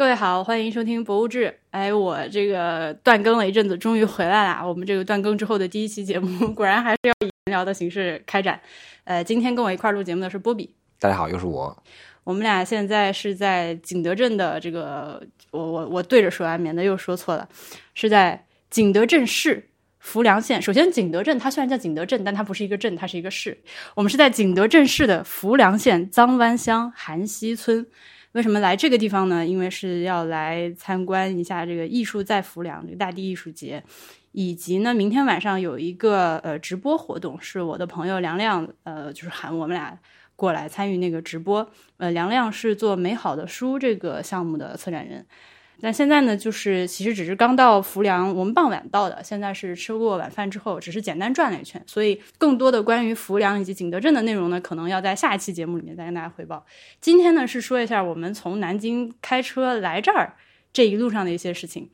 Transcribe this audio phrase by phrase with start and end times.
[0.00, 1.44] 各位好，欢迎收听《博物志》。
[1.72, 4.66] 哎，我这个断更了一阵子，终于回来了。
[4.66, 8.58] 我们这个断更之后的第一期节目， 果然还是要以闲聊的形式开展。
[9.04, 10.74] 呃，今天跟我一块儿录节目的是波比。
[10.98, 11.82] 大家好，又是我。
[12.24, 17.46] 我们俩现在是在景德镇的这个，我我我对着说啊，免得又说错了，
[17.92, 20.62] 是在景德镇市浮梁县。
[20.62, 23.58] 首先，景德镇它虽然叫景德镇，但它不是一个镇，它是一个市。
[23.94, 27.86] 我们是在景德镇市的浮梁县臧湾乡韩溪村。
[28.32, 29.44] 为什么来这个地方呢？
[29.44, 33.82] 因为是要来参观一下这个艺术在浮梁这个大地艺术节，
[34.32, 39.98] 以及呢，明天晚上有一个呃直播活动，是我的朋友梁亮呃，就是喊我们俩
[40.36, 41.68] 过来参与那个直播。
[41.96, 45.26] 呃，梁亮是做美好的书这个项目的策展人。
[45.82, 51.82] 但现在呢，就是其实只是刚到浮梁，我们傍晚到的，现在是吃过晚饭之后，只是简单转了一圈。
[51.86, 56.64] 所以更多的关于浮梁以及景德镇的内容呢，可能要在下一期节目里面再跟大家汇报。
[57.00, 60.34] 今天呢，是说一下我们从南京开车来这儿
[60.72, 61.88] 这一路上的一些事情。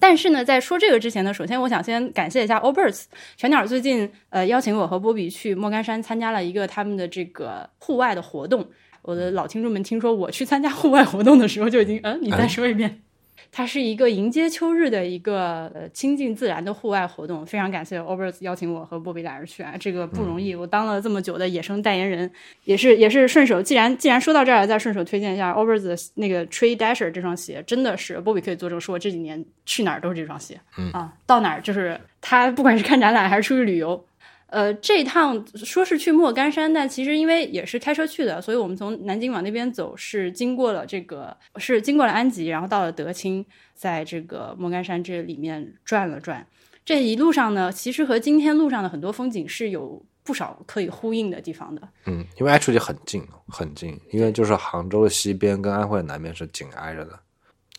[0.00, 3.04] 但是呢，在说这个之前呢，首先我想先感谢一下 O'Birds
[3.36, 8.68] 全鸟最近呃邀请我和波比去莫干山参加了一个他们的这个户外的活动。
[9.02, 13.03] 我的老听众们听说我去参加户外活动的时候就已经嗯，你再说一遍。
[13.56, 20.56] 它是一个迎接秋日的一个呃亲近自然的户外活动，非常感谢 o b e r s 邀请我和波比俩人去啊，这个不容易。
[20.56, 22.28] 我当了这么久的野生代言人，
[22.64, 23.62] 也是也是顺手。
[23.62, 34.04] 既然既然说到这儿，再顺手推荐一下 o b e r s 的那个 Tree Dasher 这双鞋，真的是波比可以作证，说我这几年去哪儿都是这双鞋，嗯啊，到哪儿就是他，不管是看展览还是出去旅游。
[34.54, 46.46] 呃，这趟说是去莫干山，但其实因为也是开车去的，所以我们从南京往那边走，是经过了这个，是经过了安吉，然后到了德清，在这个莫干山这里面转了转。
[46.84, 51.82] 这一路上呢，其实和今天路上的很多风景是有不少可以呼应的地方的。
[52.06, 57.18] 嗯，因为 actually 很近，很近，因为就是杭州的西边跟安徽的南边是紧挨着的。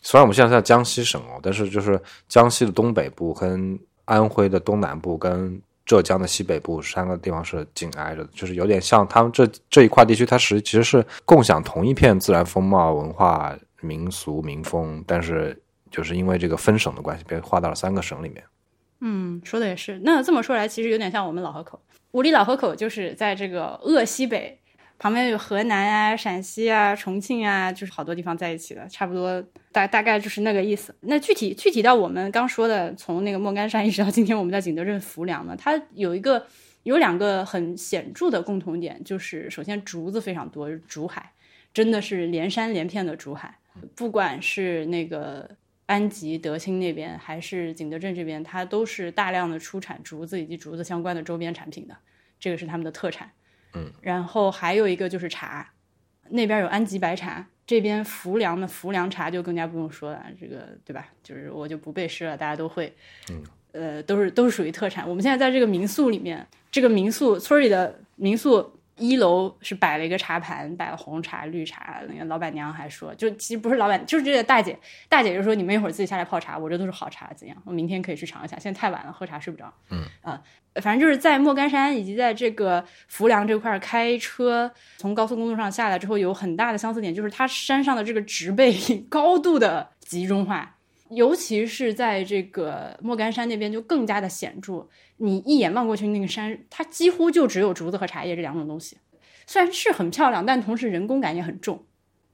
[0.01, 5.57] 虽然我们现在在江西省哦，但是就是江西的东北部跟安徽的东南部跟。
[5.85, 15.61] 浙江的西北部三个地方是紧挨着的，就是有点像他们这这一块地区，它实其实是共享同一片自然风貌、文化、民俗、民风，但是
[15.91, 18.43] 就是因为这个分省的关系，被划到了三个省里面。
[19.01, 19.99] 嗯，说的也是。
[20.03, 21.79] 那这么说来，其实有点像我们老河口，
[22.11, 24.59] 五里老河口就是在这个鄂西北。
[24.97, 30.95] 旁边有河南啊、陕西啊、重庆啊，就是好多地方在一起的，差不多大大概就是那个意思。
[31.01, 36.47] 那具体具体到我们刚说的，从那个莫干山一直到今天我们在景德镇浮梁呢，它有一个
[36.83, 41.31] 有两个很显著的共同点，就是首先竹子非常多，竹海
[41.73, 43.57] 真的是连山连片的竹海，
[43.95, 45.49] 不管是那个
[45.87, 51.97] 安吉、德清那边，还是景德镇这边，它都是大量的出产竹子以及竹子相关的周边产品的，
[52.39, 53.29] 这个是他们的特产。
[53.75, 55.69] 嗯，然后还有一个就是茶，
[56.29, 61.07] 那边有安吉白茶，这边浮梁的浮梁茶就更加不用说了，这个对吧？
[61.21, 62.93] 就是我就不背诗了，大家都会。
[63.29, 63.43] 嗯，
[63.73, 65.07] 呃，都是都是属于特产。
[65.07, 68.71] 我们现在在这个民宿里面，这个民宿村里的民宿。
[68.97, 72.01] 一楼是摆了一个茶盘，摆了红茶、绿茶。
[72.07, 74.77] 那个老板娘还说，就其实不是老板，就是这个大姐。
[75.09, 77.57] 大姐就说：“你们一会儿自己下来泡茶，我这都是好茶，怎样？
[77.65, 78.57] 我明天可以去尝一下。
[78.57, 80.41] 现在太晚了，喝茶睡不着。”嗯啊，
[80.75, 88.73] 反正就是在莫干山以及在这个浮梁这块开车，从高速公路上下来之后，有很大的相似点，就是它山上的这个植被
[89.09, 90.74] 高度的集中化，
[91.15, 94.87] 尤其是在这个莫干山那边就更加的显著。
[95.17, 98.97] 你一眼望过去，那个山它几乎就只有竹子和茶叶这两种东西。
[99.47, 101.85] 虽然是很漂亮，但同时人工感也很重。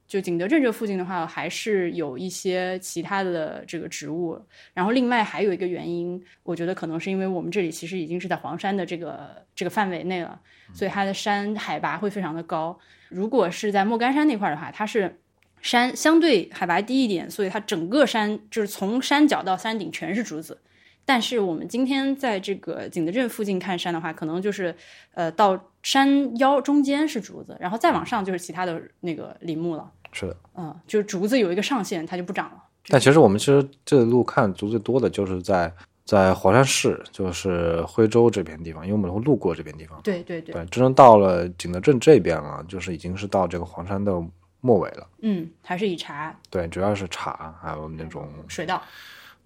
[0.07, 4.37] 就景德镇这附近的话，还是有一些其他的这个植物。
[4.73, 10.41] 然后另外还有一个原因，我觉得可能是因为我们这里其实已经是在黄山的这个这个范围内了，
[10.73, 12.77] 所以它的山海拔会非常的高。
[13.07, 15.20] 如果是在莫干山那块的话，它是
[15.61, 20.59] 山相对海拔低一点，所以它整个山就是从山脚到山顶全是竹子。
[21.03, 24.73] 但是我们今天在这个景德镇附近看山的话，可能就是
[25.13, 29.91] 呃到山腰中间是竹子，然后再往上就是其他的那个林木了。
[30.11, 32.63] 是的，嗯，就是竹子有一个上限，它就不长了。
[32.87, 35.71] 但其实我们其实这路看竹最多的就是在
[36.05, 39.99] 在黄山市，就是徽州这片地方，因为我们会路过这边地方。
[40.03, 44.13] 对对对，真正到了景德镇这边了，就是已经是到这个黄山的
[44.61, 45.07] 末尾了。
[45.21, 46.33] 嗯，还是以茶。
[46.49, 48.81] 对，主要是茶，还有那种水稻。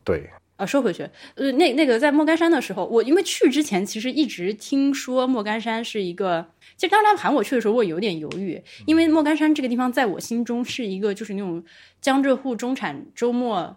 [0.03, 0.29] 对。
[0.57, 1.03] 啊，说回去，
[1.35, 6.45] 呃，那那个在莫干山的时候，我因为去之前其实一直听说莫干山是一个，
[6.77, 11.61] 其实当他们喊我去的时候，我有点犹豫，因为莫干山这个地方在我心中是一个就是那种
[11.99, 13.75] 江浙沪中产周末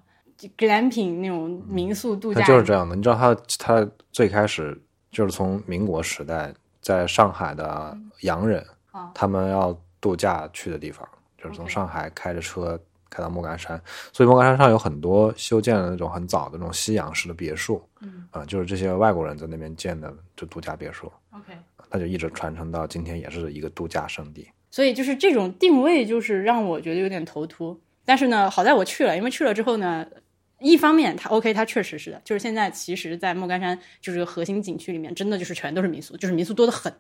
[0.57, 2.95] glamping 那种民宿度假，就是这样的。
[2.95, 4.81] 你知道他他最开始
[5.11, 8.65] 就是从民国时代在上海的洋人，
[9.13, 11.05] 他们要度假去的地方，
[11.43, 12.79] 就是从上海开着车。
[13.11, 13.81] 开到莫干山，
[14.13, 21.55] 所以莫干山上有很多修建的那种很早的那种西洋式的别墅，嗯啊、就是这些外国人在那边建的就度假别墅，，OK。
[21.91, 24.47] 那就一直传承到今天，也是一个度假胜地。
[24.71, 27.81] 所以就是这种定位，就是让我觉得有点头秃。
[28.05, 30.07] 但是呢，好在我去了，因为去了之后呢，
[30.61, 36.93] 一方面它 OK，它确实是的，就是现在其实，在莫干山就是核心景区里面，真的就是全都是民宿，就是民宿多得很。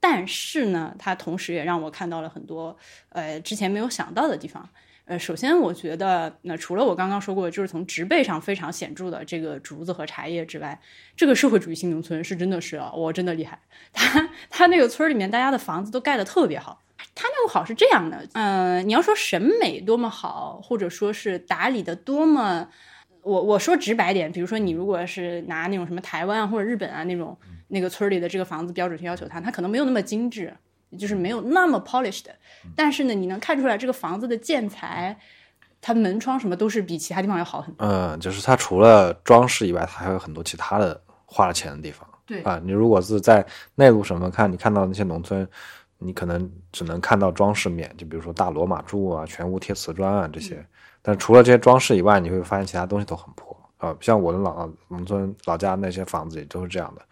[0.00, 2.76] 但是呢，它同时也让我看到了很多
[3.10, 4.68] 呃之前没有想到的地方。
[5.04, 10.78] 呃，首先我觉得，那除了我刚刚说过，就是从植被上非常显著的这个竹子和茶叶之外，
[11.16, 13.58] 这个社会主义新农村是真的是啊，我真的厉害。
[13.94, 16.82] 它它那个村儿里面，大家的房子都盖得特别好。
[17.14, 22.68] 它那个好是这样的，呃，你要说审美多么好，或者说是打理的多么，
[23.22, 27.34] 我我说直白点，比如说你如果是拿那种什么台湾啊或者日本啊那种
[27.68, 30.52] 那个村里的这个房子标准去要求它，它可能没有那么精致，
[30.98, 32.26] 就是没有那么 polished，
[32.74, 35.18] 但是呢，你能看出来这个房子的建材，
[35.80, 37.86] 它门窗什么都是比其他地方要好很多。
[37.86, 42.08] 嗯，就是它除了装饰以外，它还有很多其他的花了钱的地方。
[42.26, 45.48] 对啊，你如果是在内陆省份看，你看到那些农村，
[45.98, 50.62] 你可能只能看到装饰面，就比如说大罗马柱啊、全屋贴瓷砖啊这些。
[51.00, 53.96] 但除了这些装饰以外，你会发现其他东西都很破啊。
[54.00, 57.02] 像我的老农村老家那些房子也都是这样的，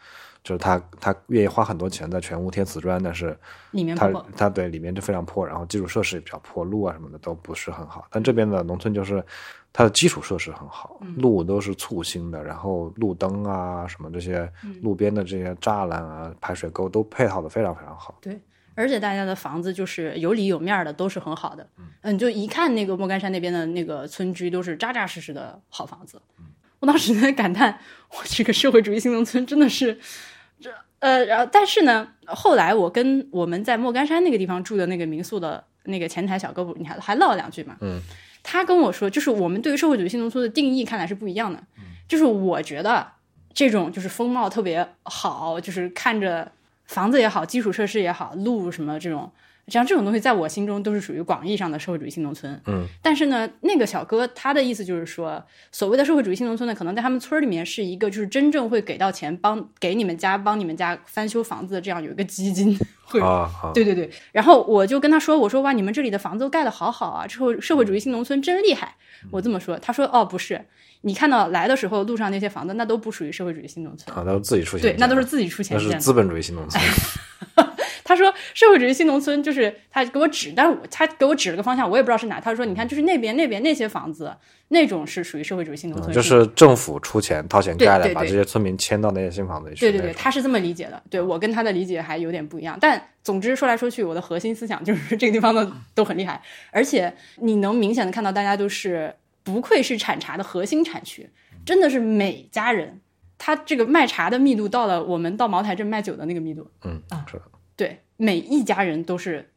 [0.46, 3.36] 就是他他愿意花很多钱在全屋贴瓷砖，但是
[3.72, 8.06] 里面不破它对里面就非常破，然后基础设施也比较破，路啊什么的都不是很好。
[8.12, 9.20] 但这边的农村就是
[9.72, 18.16] 它的基础设施很好，嗯路都是簇新的，然后路灯啊什么这些嗯路边的这些栅栏啊、排水沟都配套的非常非常好。
[18.20, 18.40] 对，
[18.76, 21.66] 而且大家的房子就是有里有面的，都是很好的。
[22.02, 26.22] 嗯，就一看那个莫干山那边的那个村居，都是扎扎实实的好房子。
[26.78, 30.00] 我当时在感叹，我这个社会主义新农村真的是这
[30.98, 37.76] 呃，然后但是呢，后来我跟我们在莫干山那个地方住的那个民宿的那个前台小哥不，你还还唠了两句嘛？
[37.80, 38.00] 嗯，
[38.42, 41.62] 他跟我说，就是我们对于社会主义新农村的定义看来是不一样的。
[42.08, 43.06] 就是我觉得
[43.52, 46.50] 这种就是风貌特别好，就是看着
[46.84, 49.32] 房子也好，基础设施也好，路什么这种，
[49.68, 52.60] 像这种东西，在我心中都是属于广义上的社会主义新农村。
[52.66, 63.20] 嗯，但是呢，那个小哥他的意思就是说，所谓的社会主义新农村呢，可能在他们村里面是一个就是真正会给到钱帮给你们家帮你们家翻修房子的这样有一个基金会
[63.74, 68.94] 对对对，然后我就跟他说：“我说哇，你们这里的房子都盖得好好啊，之后社会主义新农村真厉害。”
[69.32, 70.64] 我这么说，他说：“哦，不是，
[71.00, 75.98] 你看到来的时候路上那些房子，那都不属于社会主义新农村，啊，都是自己出钱对，那都是自己出钱那是。
[75.98, 76.80] 资本主义新农村。
[78.06, 82.40] 他说社会主义新农村就是他给我指，但是我他给我指了个方向，我也不知道是哪。
[82.40, 84.32] 他说你看，就是那边那边那些房子，
[84.68, 89.80] 那种是属于社会主义新农村，嗯就是政府出钱掏钱盖的，把这些村民迁到那些新房子里去。
[89.80, 91.02] 对对对，他是这么理解的。
[91.10, 99.12] 对我跟他的理解还有点不一样，但总之说来说去，我的核心思想就是这个地方的都很厉害，而且你能明显的看到大家都是
[99.42, 101.28] 不愧是产茶的核心产区，
[101.64, 103.00] 真的是每家人，
[103.36, 107.42] 他这个卖茶的密度到了我们到茅台镇卖酒的那个密度，嗯啊，是的，
[107.76, 109.48] 对，每一家人都是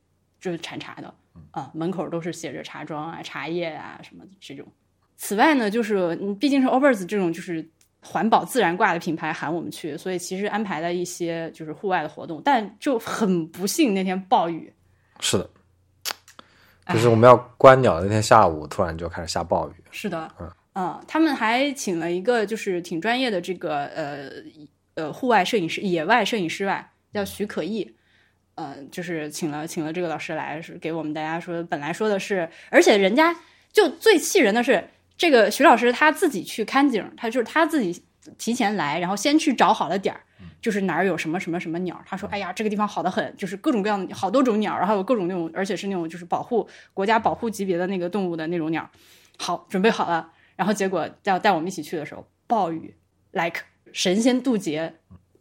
[0.41, 1.13] 就是产茶的
[1.51, 4.67] 啊，门口都是写着茶庄啊、茶叶啊什么的这种。
[5.15, 7.65] 此外呢，就是嗯毕竟是 Overs 这种就是
[8.01, 14.73] 环保自然挂的品牌喊我们去，所以其实安排了一些就是户外的活动，但就很不幸那天暴雨，
[15.19, 15.49] 是的，
[16.93, 19.73] 就是我们要观鸟的那天下午，突然就开始下暴雨。
[19.91, 24.29] 是的，嗯啊，他们还请了一个就是挺专业的这个呃
[24.95, 27.93] 呃户外摄影师、野外摄影师吧，叫徐可义。
[28.59, 33.33] 呃，就是请了请了这个老师来，是给我们大家说，本来说的是，而且人家
[33.71, 38.03] 就最气人的是，这个徐老师他自己去看景，他就是他自己
[38.37, 40.19] 提前来，然后先去找好了点儿，
[40.59, 48.91] 就是哪儿有什么什么什么鸟，他说，哎呀，这个地方好的很，就是各种各样的好多种鸟，然后有各种那种，而且是那种就是保护国家保护级别的那个动物的那种鸟，
[49.37, 52.93] 好，准备好了，然后结果要带我们一起去的时候，暴雨
[53.31, 53.61] ，like
[53.93, 54.95] 神仙渡劫，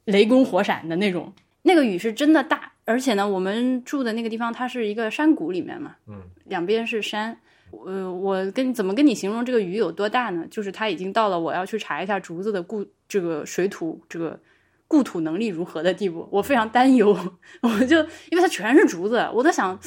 [0.04, 1.32] 雷公火闪的那种，
[1.62, 7.38] 那个雨是真的大，而且呢，我们住的那个地方它是一个山谷里面嘛，嗯，两边是山。
[7.84, 10.46] 呃，我跟怎么跟你形容这个雨有多大呢？
[10.50, 14.40] 就是它已经到了我要去查一下竹子的固这个水土这个
[14.86, 17.14] 固土能力如何的地步，我非常担忧。
[17.60, 17.98] 我就
[18.30, 19.78] 因为它全是竹子，我在想，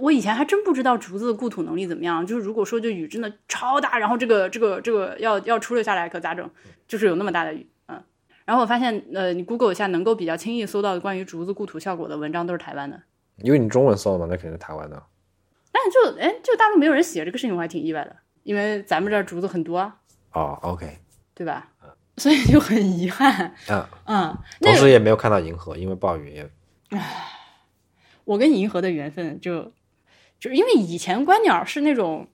[0.00, 2.26] 我以前还真不知道竹子的固土能力怎么样。
[2.26, 6.50] 就是如果说这雨真的超大，然后这个这个这个要要出溜下来可咋整？
[6.88, 7.79] 就是有那么大的雨，嗯。
[8.50, 13.00] 然后我发现，呃，你 Google 一下，能够比较轻易搜到的关于竹子固土效果的文章都是台湾的。
[13.36, 15.00] 因为你中文搜的嘛，那肯定是台湾的。
[15.70, 19.96] 但就哎，就大陆没有人写这个事情，我还挺意外的，因为咱们这儿竹子很多啊，
[20.32, 20.98] 哦，OK，
[21.32, 21.70] 对吧？
[22.16, 23.54] 所以就很遗憾。
[23.68, 26.50] 嗯，嗯，那个同时也没有看到银河，因为暴雨也
[28.24, 29.72] 我跟银河的缘分就
[30.40, 32.26] 就是因为以前观鸟是那种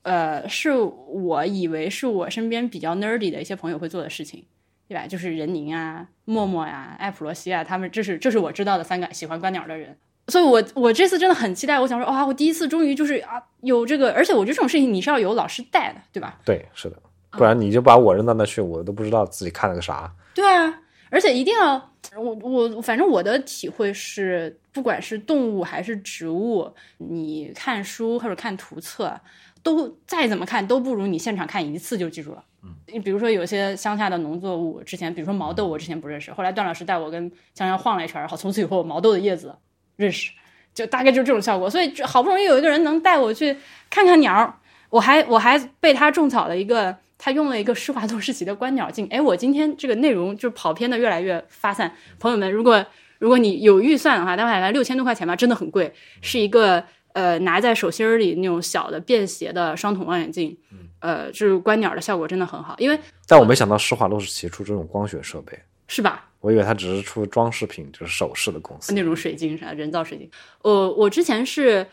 [0.00, 4.46] 呃，是我以为是我身边比较 nerdy 的一些朋友会做的事情，
[4.88, 5.06] 对吧？
[5.06, 9.96] 就是任宁啊、默默呀、艾普罗西啊，他们这是这是我知道的三个喜欢观鸟的人。
[10.28, 16.38] 所以我我这次真的很期待，我想说，哇，我第一次终于就是啊有这个，而且我觉得这种事情你是要有老师带的，对吧？
[16.44, 16.96] 对，是的，
[17.30, 20.12] 不然你就把我扔到那去，我都不知道自己看了个啥。
[20.34, 21.74] 对啊，而且一定要
[22.14, 29.18] 我我反正我的体会是，不管是动物还是植物，你看书或者看图册，
[29.62, 32.44] 都再怎么看都不如你现场看一次就记住了。
[32.62, 39.54] 嗯，你比如说有些乡下的农作物，之前比如说毛豆，我之前不认识，后来段老师带我跟香香晃了一圈，好，从此以后毛豆的叶子
[39.96, 40.30] 认识，
[40.74, 41.68] 就大概就是这种效果。
[41.70, 43.56] 所以好不容易有一个人能带我去
[43.88, 44.54] 看看鸟儿，
[44.90, 46.96] 我还我还被他种草了一个。
[47.20, 51.92] 他用了一个施华洛世奇的观鸟镜，哎，我今天这个内容就跑偏的越来越发散。
[52.20, 52.86] 朋友们，如果
[53.18, 56.84] 如果你有预算的话，大概六千多块钱吧，真的很贵，是一个
[57.18, 60.56] 呃拿在手心儿里那种小的便携的双筒望远镜，
[61.00, 62.76] 呃，就是观鸟的效果真的很好。
[62.78, 62.96] 因为
[63.26, 65.58] 但我没想到施华洛世奇出这种光学设备，
[65.88, 66.30] 是吧？
[66.38, 70.30] 我以为它只是出装饰品，就是首饰的公司那种水晶啥人造水晶。
[70.62, 71.84] 呃，我之前是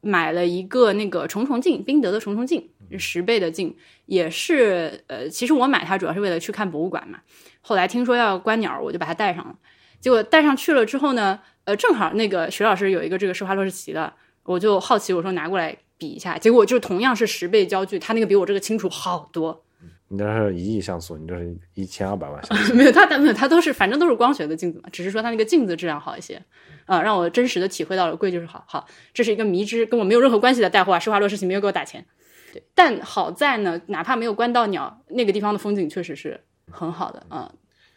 [0.00, 2.68] 买了一个那个重重镜，宾得的重重镜。
[2.98, 3.74] 十倍的镜
[4.06, 7.20] 也是，呃，其实我买它主要是为了去看博物馆嘛。
[7.60, 9.54] 后来听说要观鸟，我就把它带上了。
[10.00, 14.12] 结果带上去了之后呢，呃，正好那个徐老师有一个这个施华洛世奇的，
[14.44, 16.36] 我就好奇，我说拿过来比一下。
[16.38, 19.64] 结果就同样是十倍焦距，它那个比我这个清楚好多。
[20.08, 22.74] 你这是一亿像素，你这是一千二百万像素。
[22.76, 26.42] 没有，它它没有，它都是反正都是光学的镜子嘛，只是说它那个镜子质量好一些
[26.84, 28.62] 啊，让我真实的体会到了贵就是好。
[28.68, 32.04] 好，这是一个迷之跟我没有任何关系的带货啊，施华洛世奇没有给我打钱。
[32.52, 36.38] 对，但好在呢，哪怕没有关到鸟，那个地方的风景确实是
[36.70, 37.50] 很好的啊。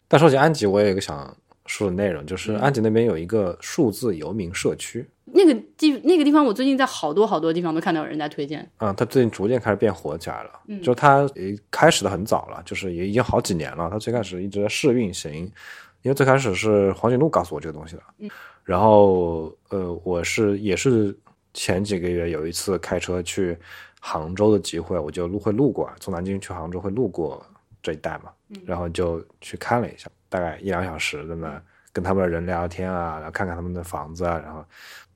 [0.07, 8.69] 但说起安吉，我也有一个想说的内容，就是安吉那边有一个数字游民社区，那个地那个地方，我最近在好多好多地方都看到有人在推荐。
[8.77, 10.51] 嗯，他最近逐渐开始变火起来了。
[10.67, 11.29] 嗯，就它
[11.71, 13.89] 开始的很早了，就是也已经好几年了。
[13.89, 15.33] 他最开始一直在试运行，
[16.01, 18.03] 因为最开始是黄景路告诉我这个东西的。
[18.19, 18.29] 嗯，
[18.63, 21.17] 然后呃，我是也是
[21.53, 23.57] 前几个月有一次开车去。
[24.07, 27.43] 杭州的机会，我就路会路过，从南京去杭州会路过
[27.81, 28.29] 这一带嘛，
[28.63, 31.61] 然后就去看了一下，大概一两小时在那
[31.93, 34.65] 跟他们的人聊聊天啊，然后看看他们的房子啊，然后，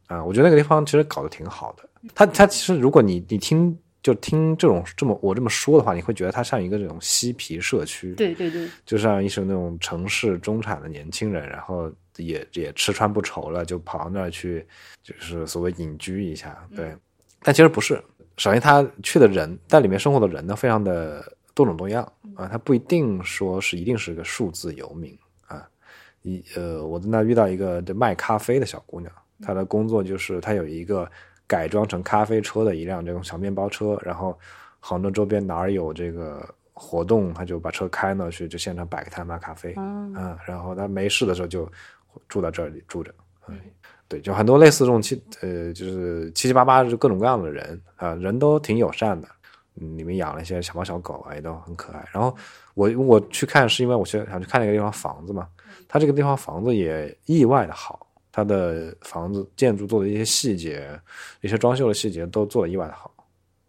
[0.08, 1.84] 啊，我觉得那个地方其实搞得挺好的。
[2.16, 14.66] 他他其实如果你你听就听这种这么我这么说的话，你会觉得它像一个这种嬉皮社区，对对对，就像一些那种城市中产的年轻人，然后也也吃穿不愁了，就跑到那儿去，
[15.04, 16.96] 就是所谓隐居一下，对，
[17.44, 18.02] 但其实不是。
[18.38, 21.22] 首先，他去的人在里面生活的人呢，非常的
[21.60, 25.14] 多种多样啊，他不一定说是一定是个数字游民
[25.46, 25.68] 啊。
[26.22, 29.12] 一呃，我在那遇到一个这卖咖啡的小姑娘，
[29.42, 31.06] 她的工作就是她有一个
[31.46, 34.40] 改装成咖啡车的一辆这种小面包车，然后
[34.80, 40.40] 杭州周边哪儿有这个活动，她就把车开那去，就现场摆个摊卖咖啡啊。
[40.48, 41.70] 然后她没事的时候就
[42.30, 43.14] 住在这里住着，
[43.50, 43.60] 嗯。
[44.08, 49.28] 对，就很多类似这种七呃，就是七七八八，就各种各样的人啊，人都挺友善的。
[49.80, 52.08] 嗯，里面养了一些小猫小狗啊，也都很可爱。
[52.12, 52.36] 然后
[52.74, 55.48] 我我去看，是因为我去想去看那个地方房子嘛。
[55.88, 60.88] 它这个地方房子也意外的好，它的房子建筑做的一些细节，
[61.42, 63.12] 一些装修的细节都做的意外的好。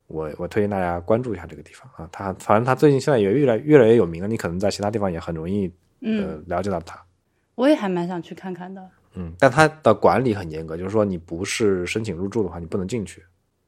[0.06, 2.08] 我我推荐大家关注一下这个地方啊。
[2.12, 7.00] 它反正它最近现在也越来越来越有名了，你可能在其他地方也很容易呃了解到它。
[7.54, 8.90] 我也还蛮想去看看的。
[9.14, 13.24] 嗯，但它的管理很严格，就是说你不是申请入住的话，你不能进去。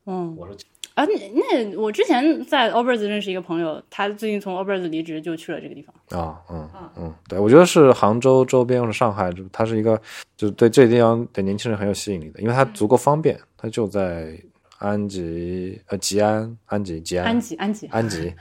[0.06, 0.56] 嗯，我说
[0.94, 6.20] 啊，那那我之前在 o b e r s 认识一个朋友，他最近从 o b e r s 离职，就去了这个地方。
[6.20, 10.00] 啊，嗯嗯，对，我觉得是杭州周边或者上海，就它是一个，
[10.36, 14.38] 就对这地方的年轻人很有吸引力的，因为它足够方便，它就在
[14.78, 18.34] 安吉呃吉安安吉吉安安吉安吉安吉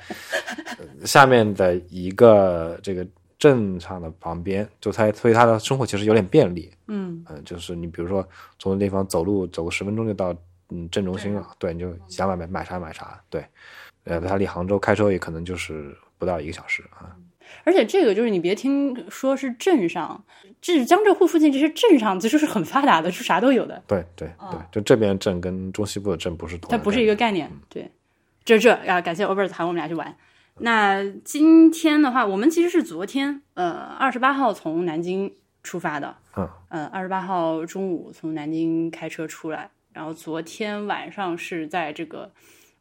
[1.05, 3.05] 下面的一个这个。
[3.41, 6.70] 镇上的旁边，就他，所以他的生活其实有点便利。
[6.86, 8.24] 嗯嗯，就是你比如说
[8.60, 10.31] 从那地方走路走个十分钟就到
[10.71, 13.45] 嗯镇中心了，对，你就想买买买啥买啥，对。
[14.05, 17.15] 呃，它离杭州开车也可能就是不到一个小时啊。
[17.63, 20.23] 而且这个就是你别听说是镇上，
[20.61, 23.83] 这江浙沪附近这些镇上其实是很发达的，是啥都有的。
[23.85, 27.51] 对对对，就这边镇跟中西部的镇不是同，它不是一个概念。
[27.69, 27.91] 对，
[28.43, 30.15] 这这啊，感谢 Over 喊我们俩去玩。
[30.59, 42.31] 那今天的话，我们其实是昨天，呃，二十八号从南京出发的，嗯，呃，二十八号中午从南京开车出来，然后昨天晚上是在这个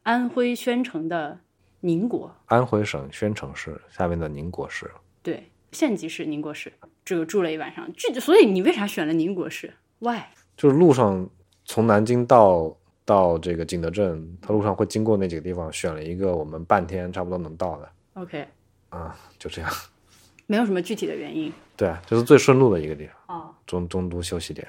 [0.03, 1.39] 安徽宣城的
[1.79, 4.89] 宁国，安徽省宣城市下面的宁国市，
[5.21, 6.71] 对，县级市宁国市，
[7.03, 10.21] 这个住了一晚上，这所以你为啥选了宁国市？Why？
[10.55, 11.29] 就是路上
[11.65, 12.77] 从南京到。
[13.03, 18.47] 到这个景德镇，它路上会经过那几个地方，选了一个我们半天差不多能到的 OK，
[18.89, 19.69] 啊，就这样。
[20.45, 21.51] 没有什么具体的原因。
[21.75, 24.65] 对啊，这是最顺路的一个地方，哦，中中都休息点。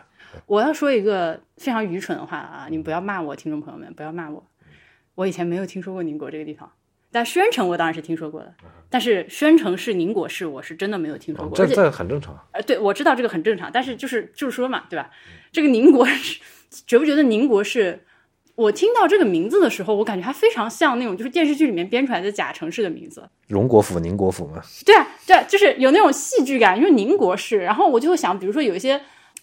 [0.47, 4.45] 我要说一个非常愚蠢的话啊，你们不要骂我，听众朋友们不要骂我。
[5.15, 6.71] 我以前没有听说过宁国这个地方，
[7.11, 8.55] 但宣城我当然是听说过的。
[8.89, 11.57] 但是宣城市宁国市，我是真的没有听说过。
[11.57, 12.39] 这这很正常。
[12.53, 15.11] 呃，对，我知道这个很正常，但是就是就是说嘛，对吧？
[15.51, 16.41] 这个宁国是，
[16.87, 18.05] 觉不觉得宁国是？
[18.55, 23.27] 我听到这个名字的时候，我感觉它非常像那种就是电视剧里面编出来的假城市的名字。
[23.49, 27.57] 荣国府、宁国府嘛，对啊，对啊，就是有那种戏剧感，因为宁国市。
[27.57, 29.01] 然后我就会想，比如说有一些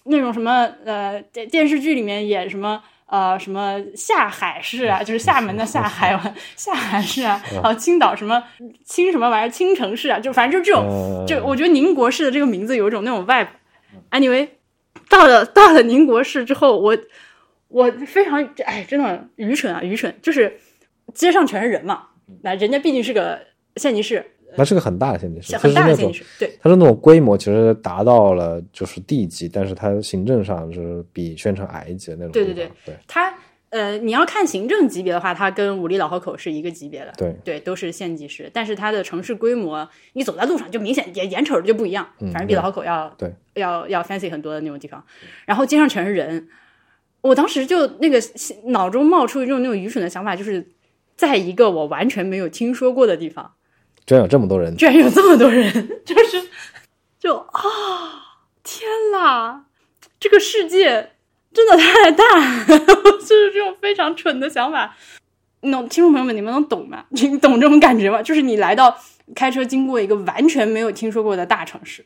[0.10, 8.44] 那种什么呃电电视剧里面演什么呃什么下海市啊，就是厦门的下海湾 下海市啊，然后青岛什么
[8.84, 13.48] 青什么玩意儿青城市啊，就反正就这种，呃就我觉得宁国市的这个名字有一种那种 vibe。
[14.12, 14.48] Anyway，
[15.10, 16.98] 到了到了宁国市之后，我
[17.68, 20.16] 我非常哎，真的愚蠢啊，愚蠢！
[20.22, 20.60] 就是
[21.13, 22.08] 街上全是人嘛，
[22.44, 23.39] 那人家毕竟是个
[23.75, 32.32] 县级市，那是个很大的县级市，它很是那种大的县级市，对它是那种规模，其实达到了就是地级，但是它行政上是比宣城矮一级的那种。
[32.32, 32.70] 对对对
[33.08, 33.34] 它
[33.70, 45.03] 呃，你要看行政级别的话，它跟武力老河口是一个级别的，对对，都是县级市，但是它的城市规模，你走在路上就明显眼眼瞅着就不一样，反正比老河口要嗯对要要 fancy 很多的那种地方。
[45.46, 46.48] 然后街上全是人，
[47.22, 48.20] 我当时就那个
[48.70, 50.68] 脑中冒出一种那种愚蠢的想法，就是
[51.15, 53.51] 在一个我完全没有听说过的地方，
[54.10, 55.72] 居然有这么多人，居然有这么多人，
[56.04, 56.42] 就是
[57.20, 57.62] 就啊，
[58.63, 59.66] 天啦，
[60.20, 61.12] 这个世界
[61.54, 64.98] 真的太大了，就是这种非常蠢的想法。
[65.62, 67.06] 能听众朋友们，你们能懂吗？
[67.10, 68.20] 你懂这种感觉吗？
[68.24, 68.98] 就是你来到
[69.36, 72.04] 开车经过一个完全没有听说过的大城市，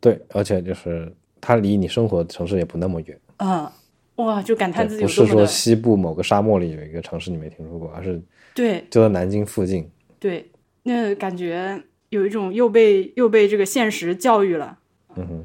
[0.00, 3.70] 对，而且就是它离你生活的城市也不那么远，嗯，
[4.14, 8.18] 哇，就感叹自己不是说西部某个沙漠里有一个城市你没听说过，而是
[8.54, 9.86] 对就在南京附近。
[10.18, 10.48] 对，
[10.84, 14.78] 那感觉有一种又被又被这个现实教育了。
[15.14, 15.44] 嗯哼，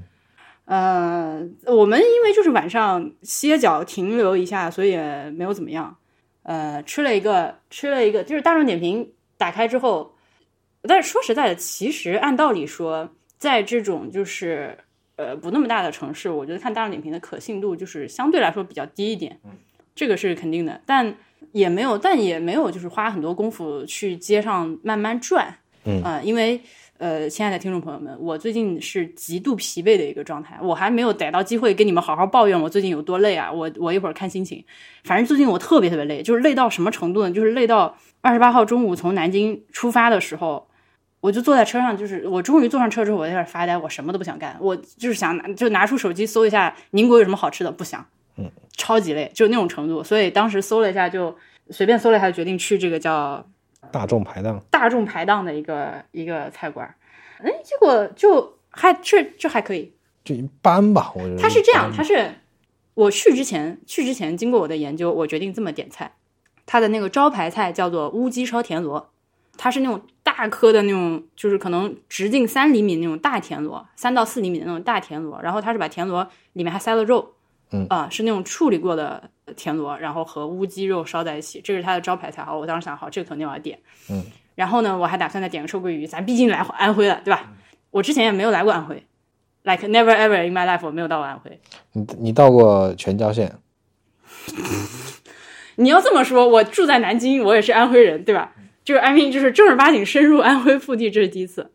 [0.66, 5.98] 呃，我们因为就是晚上歇脚停留一下，所以也没有怎么样。
[6.44, 10.16] 呃，吃了一个吃了一个，就是大众点评打开之后，
[10.84, 14.78] 但是说实在的，其实按道理说，在这种就是
[15.18, 19.40] 呃不那么大的城市，我觉得看大众点评的可信度就是相对来说比较低一点，
[19.94, 20.80] 这个是肯定的。
[20.86, 21.18] 但
[21.58, 25.54] 也没有，但也没有就是花很多功夫去街上慢慢转，
[25.86, 26.62] 嗯啊、因为
[27.00, 33.52] 呃，亲爱的听众朋友们，我最近是极度疲惫的一个状态，我还没有逮到机会跟你们好好抱怨我最近有多累啊！
[33.52, 34.64] 我我一会儿看心情，
[35.04, 37.32] 反正最近我特别特别累，就是累到什么程度呢？
[37.32, 40.68] 就是累到二十八号中午从南京出发的时候，
[41.22, 48.04] 我就坐在车上，就是我终于坐上车之后，我在那儿发呆，我什么都不想干，我就是想拿就拿出手机搜一下宁国有什么好吃的，不想，
[48.38, 50.04] 嗯，超级累，就那种程度。
[50.04, 51.36] 所以当时搜了一下，就
[51.70, 53.46] 随便搜了一下，决定去这个叫
[53.92, 56.96] 大众排档，大众排档的一个一个菜馆儿，
[57.44, 59.94] 哎，结果就还这这还可以。
[60.24, 61.38] 就一般吧，我觉得。
[61.38, 62.36] 它是这样，它是
[62.94, 66.12] 我去之前去之前经过我的研究，我决定这么点菜。
[66.66, 69.10] 它的那个招牌菜叫做乌鸡烧田螺，
[69.56, 75.40] 它是那种大颗的那种，就是可能直径三厘米那种大田螺，三到四厘米的那种大田螺。
[75.42, 77.36] 然后它是把田螺里面还塞了肉，
[77.72, 82.44] 嗯啊、是那种处理过的田螺，然后和乌鸡肉烧在一起，这是它的招牌菜。
[82.44, 83.78] 好，我当时想好，这个肯定我要点。
[84.10, 84.24] 嗯，
[84.56, 87.52] 然后呢，我还打算再点个臭鳜鱼，咱毕竟来安徽了，对吧？
[87.92, 89.06] 我之前也没有来过安徽
[89.64, 91.60] ，like never ever in my life，我没有到过安徽。
[91.94, 93.56] 你你到过全椒县，
[95.76, 98.54] 你要这么说，我住在南京，我也是安徽人，对吧？
[98.84, 101.72] 就是 I mean，就是正儿八经深入安徽腹地，这是第一次。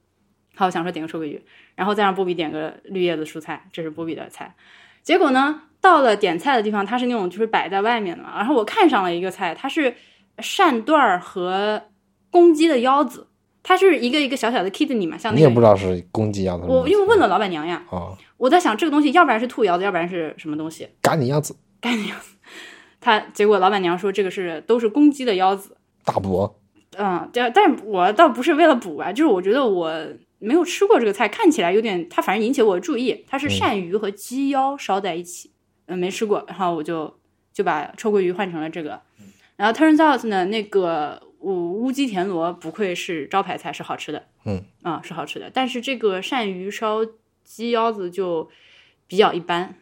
[0.55, 1.43] 好，我想说点个臭鳜鱼，
[1.75, 4.55] 然后再让波比点个绿叶子蔬菜，这是波比的菜。
[5.03, 8.31] 结果呢，到了点菜的地方，它是那种就是摆在外面的嘛。
[8.37, 9.95] 然后我看上了一个菜，它是
[10.39, 11.83] 扇段儿和
[12.31, 13.27] 公鸡的腰子，
[13.63, 15.37] 它是一个一个小小的 kidney 嘛，像那个。
[15.37, 16.65] 你也不知道是公鸡腰子。
[16.67, 20.89] 我因为问了老板娘呀，哦，我在想这个东西要不然是兔腰子，要不然是什么东西。
[21.03, 22.37] 赶你腰子，干你腰子，
[23.01, 25.77] 他结果老板娘说这个是都是公鸡的腰子。
[26.05, 26.55] 大补。
[26.99, 29.91] 嗯，但但是我倒不是为了补啊，就是我觉得我
[30.39, 35.52] 没有吃过这个菜，看起来有点，它反正引起我的注意，它是鳝鱼和鸡腰烧在一起，
[35.93, 37.13] 嗯，没吃过，然后我就
[37.53, 39.01] 就把臭鳜鱼换成了这个，
[39.57, 47.01] 然后 turns out 呢，那个乌乌鸡田螺不愧是招牌菜，是好吃的，嗯，啊是好吃的，但是这个鳝鱼烧
[47.45, 48.49] 鸡腰子就
[49.07, 49.75] 比较一般，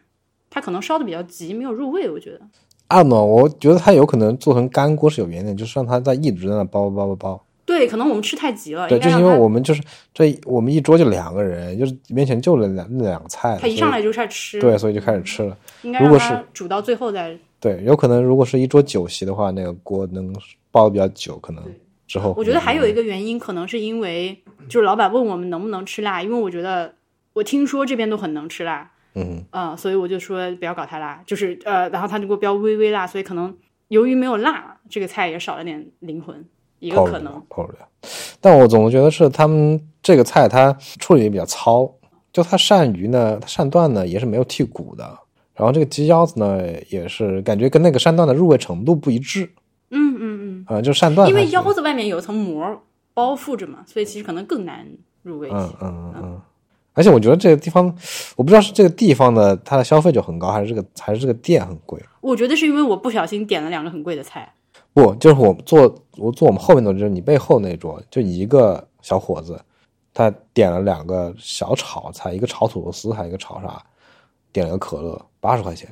[0.51, 2.41] 它可能烧的比较急，没有入味，我觉得。
[2.89, 7.45] 按呢，我觉得它有可能做成干锅是有原因的，就是让它在一直在那包包包包。
[7.81, 15.57] 对，可能我们吃太急了，对，就是因为我们就是这我们一桌就两个人，就是面前就了两那两个菜，他一上来就开始吃，对，所以就开始吃了。
[15.81, 20.35] 应该如果是煮到最后再对，有可能如果是一桌酒席的话，那个锅能
[20.71, 21.65] 煲的比较久，可能
[22.07, 22.35] 之后。
[22.37, 24.39] 我觉得还有一个原因，可能是因为
[24.69, 26.95] 就是老板问我们能不能吃辣，因为我觉得
[27.33, 33.57] 我听说这边都很能吃辣，嗯嗯，所以我就说不要搞太辣，就是呃，然后他就给我标微微辣，所以可能
[33.89, 36.45] 由于没有辣，这个菜也少了点灵魂，
[36.81, 37.41] 一个可能。
[38.41, 41.89] 但我总觉得是他们这个菜它处理的比较糙，
[42.33, 45.05] 就它鳝鱼呢，它鳝段呢也是没有剔骨的，
[45.55, 49.53] 然后这个鸡腰子呢也是感觉跟那个鳝段的入味程度不一致，
[49.91, 54.87] 嗯嗯嗯啊、就鳝段嗯，因为腰子外面有一层膜包覆着嘛，所以其实可能更难
[55.23, 56.41] 入味嗯嗯嗯。
[56.95, 57.95] 而且我觉得这个地方，
[58.37, 62.01] 我不知道是这个地方的它的消费就很高，还是这个还是这个店很贵。
[62.21, 64.53] 我觉得是因为我不小心点了两个很贵的菜。
[64.93, 65.83] 不，就是我坐
[66.17, 69.61] 我坐我们后面的，就是你背后那桌，就一个小伙子，
[70.13, 73.83] 他点了两个小炒菜，一个炒土豆丝，还有一个炒啥，
[74.53, 75.89] 点了个可乐，八十块钱。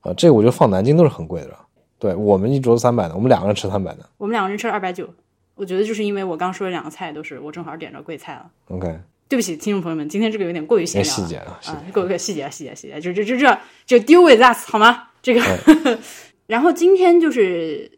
[0.00, 1.58] 啊，这个我觉得放南京都是很贵的了。
[1.98, 4.08] 对我们一桌三百的，我们两个人吃三百的。
[4.16, 5.08] 我们两个人吃了二百九，
[5.56, 8.48] 我觉得就是因为我刚说的两个菜都是我正好点着贵菜了。
[8.68, 8.96] OK，
[9.28, 15.08] 对不起，听众朋友们，今天这个有点过于闲聊了细节了， 细节啊，过于细节细节细节，就就就这就 deal with us 好吗？
[15.20, 15.40] 这个，
[16.46, 17.97] 然后今天就是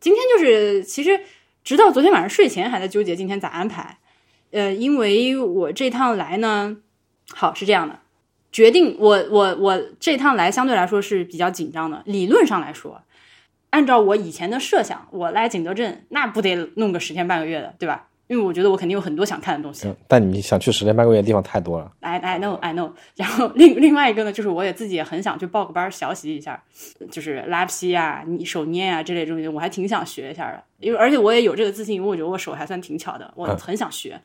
[0.00, 1.20] 今天就是其实
[1.62, 3.98] 直到昨天晚上睡前还在纠结今天咋安排，
[4.50, 6.78] 呃，因为我这趟来呢，
[7.32, 8.00] 好是这样的，
[8.50, 13.02] 决定我我我这趟来相对来说是比较紧张的，理论上来说。
[13.70, 18.08] 按照我以前的设想，我来景德镇那不得弄个十天半个月的，对吧？
[18.30, 19.88] 因为我觉得我肯定有很多想看的东西。
[19.88, 21.90] 嗯但你想去十天半个月的地方太多了。
[21.98, 22.92] I I know I know。
[23.16, 26.62] 然后另另外一个呢，就是我也自己也很想去报个班儿学习一下，
[27.10, 30.62] 就是拉坯啊、你手捏啊这类东西，我还挺想学一下的。
[30.78, 34.20] 因为而且我也有这个自信，因为我觉得我手还算挺巧的，我嗯很想学。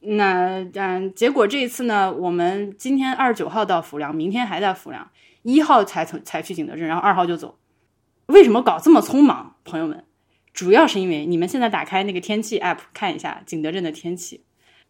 [0.00, 5.10] 那嗯，结果这一次呢，我们今天二十九号到浮梁，明天还在浮梁，
[5.42, 7.56] 一号才从才去景德镇，然后二号就走。
[8.26, 10.04] 为什么搞这么匆忙，朋友们？
[10.56, 14.42] 主要是因为你们现在打开那个天气 app 看一下景德镇的天气，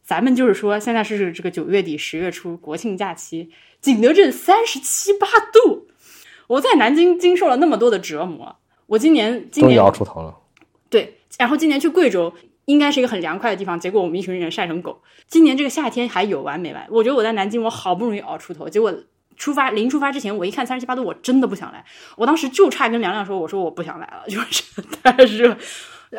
[0.05, 3.51] 咱们就是说现在是这个九月底十月初国庆假期，
[3.81, 5.89] 景德镇三十七八度。
[6.47, 10.39] 我在南京经受了那么多的折磨，我今年今年熬出头了。
[10.89, 12.33] 对，然后今年去贵州，
[12.67, 15.03] 应该是一个很凉快的地方，结果我们一群人晒成狗。
[15.27, 16.87] 今年这个夏天还有完没完？
[16.93, 18.95] 我觉得我在南京，我好不容易熬出头，结果
[19.37, 21.85] 出发临出发之前，我一看三十七八度，我真的不想来。
[22.17, 25.57] 我当时就差跟凉凉说，我说我不想来了， 就是太热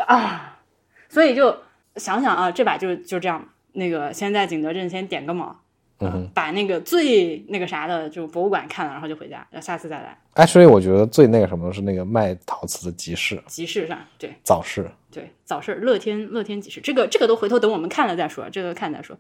[0.06, 0.60] 啊。
[1.10, 1.58] 所以就
[1.96, 5.62] 想想啊，这把就就这样，那个先在景德镇先点个卯。
[6.00, 13.98] 嗯把那个最那个啥的就博物馆看了，然后就回家，然后下次再来，actually，我觉得最那个什么的是那个卖陶瓷的集市集市上。
[14.20, 14.88] 对，早市。
[15.10, 19.18] 对，早市乐天乐天集市，这个这个都回头等我们看了再说，这个看再说。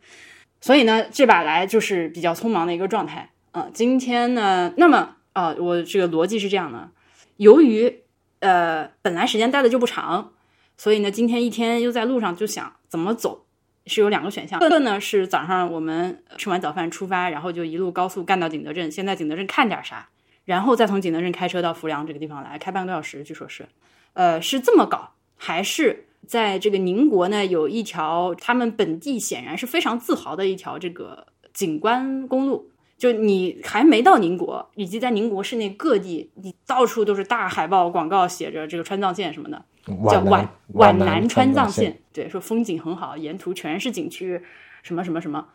[0.61, 3.31] 所以呢，这把来就是比较匆忙的一个状态。
[3.51, 6.89] 嗯、今天呢，那么啊、我这个逻辑是这样的，
[7.37, 8.01] 由于
[8.39, 10.33] 呃本来时间待的就不长，
[10.77, 13.45] 所以呢，今天一天又在路上就想怎么走，
[13.85, 14.59] 是有两个选项。
[14.59, 20.09] 一个呢是早上我们吃完早饭出发，然后就一路高速干到景德镇，先在景德镇看点啥，
[20.45, 23.67] 然后再从景德镇开车到浮梁这个地方来，开半个多小时，据说是。
[24.13, 32.71] 呃，是这么搞，还是在这个宁国呢有一条他们本地显然是非常自豪的一条这个景观公路。
[32.97, 39.63] 就你还没到宁国，以及在宁国市内各地，你到处都是大海报广告，写着这个川藏线什么的，
[40.09, 41.99] 叫皖皖皖南南川藏线。
[42.11, 44.41] 对，说风景很好，沿途全是景区，
[44.81, 45.47] 什么什么什么。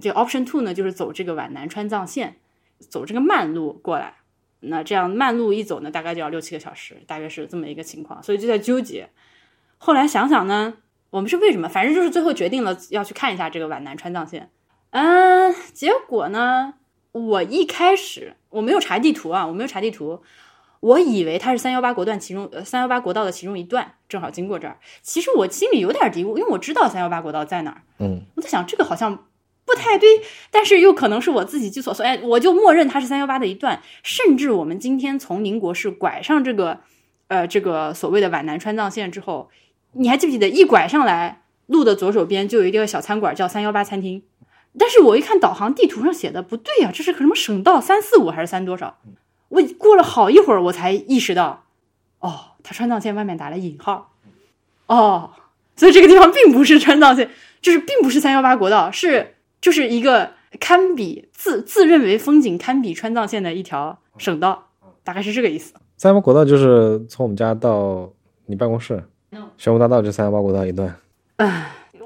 [0.00, 2.36] 这 option two 呢，就是走这个皖南川藏线，
[2.78, 4.14] 走这个慢路过来。
[4.60, 9.10] 那这样慢路一走呢，大概就要六七个小时，大约是这么一个情况，所以就在纠结。
[9.78, 10.74] 后来想想呢，
[11.10, 11.68] 我们是为什么？
[11.68, 14.50] 反正就是最后决定了要去看一下这个皖南川藏线。
[14.90, 16.74] 嗯，结果呢，
[17.14, 20.20] 我一开始我没有查地图啊，我没有查地图，
[20.80, 24.78] 我以为它是三幺八国段其中呃三幺八国道的其中一段，正好经过这儿。
[25.00, 29.26] 其实我心里有点嘀咕，因为我知道三幺八国道在哪儿，嗯，我在想这个好像
[29.64, 30.08] 不太对，
[30.50, 33.80] 但是又可能是我自己记错，所以我就默认它是三幺八的一段。
[34.02, 36.80] 甚至我们今天从宁国市拐上这个
[37.28, 39.50] 呃这个所谓的皖南川藏线之后，
[39.92, 44.24] 你还记不记得一拐上来，路的左手边就有一个小餐馆叫三幺八餐厅。
[44.78, 48.98] 但是我一看导航地图上写的不对呀、这是个什么省道三四五还是三多少？
[49.48, 51.64] 我过了好一会儿，我才意识到，
[52.18, 54.12] 哦，它川藏线外面打了引号，
[54.86, 55.30] 哦，
[55.76, 64.70] 所以这个地方并不是川藏线，就是并不是三幺八国道，是就是一个堪比自自认为风景堪比川藏线的一条省道，
[65.04, 65.74] 大概是这个意思。
[65.96, 68.10] 三幺八国道就是从我们家到
[68.46, 69.04] 你办公室
[69.56, 70.96] 玄武大道就三幺八国道一段。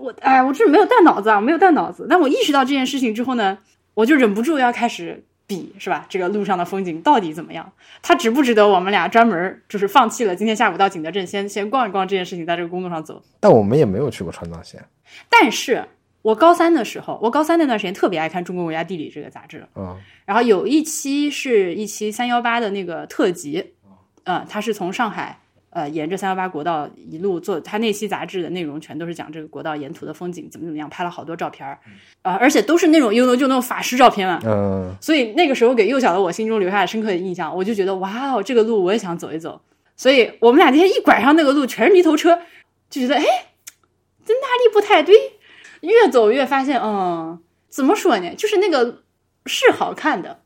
[0.00, 2.06] 我哎，我这没有带脑子啊，我没有带脑子。
[2.08, 3.58] 但我意识到这件事情之后呢，
[3.94, 6.06] 我就忍不住要开始比是吧？
[6.08, 7.72] 这个路上的风景到底怎么样？
[8.02, 13.22] 它值不值得我们俩专门就是放弃了今天下午到景德镇先先逛一逛这件事情，在这个公路上走？
[13.40, 14.84] 但我们也没有去过川藏线。
[15.30, 15.84] 但是
[16.20, 23.72] 我高三的时候，我高三那段时间特别爱看《中国国家地理》这个杂志，嗯然后有一期是一期三幺八的那个特辑，
[24.24, 31.78] 嗯，它是从上海呃沿着三幺八国道一路做，他那期杂志的内容全都是讲这个国道沿途的风景怎么怎么样，拍了好多照片儿，
[32.22, 39.60] 啊、而且都是那种有就那种法师照片嘛，嗯，所以那个时候给幼小的我心中留下了深刻的印象，我就觉得哇哦，这个路我也想走一走。
[39.96, 42.38] 所以我们俩那天一拐上那个路，全是泥头车，
[42.88, 43.24] 就觉得哎，
[44.24, 45.14] 这哪里不太对？
[45.80, 48.34] 越走越发现，嗯，怎么说呢？
[48.36, 49.02] 就是那个
[49.46, 50.40] 是好看的，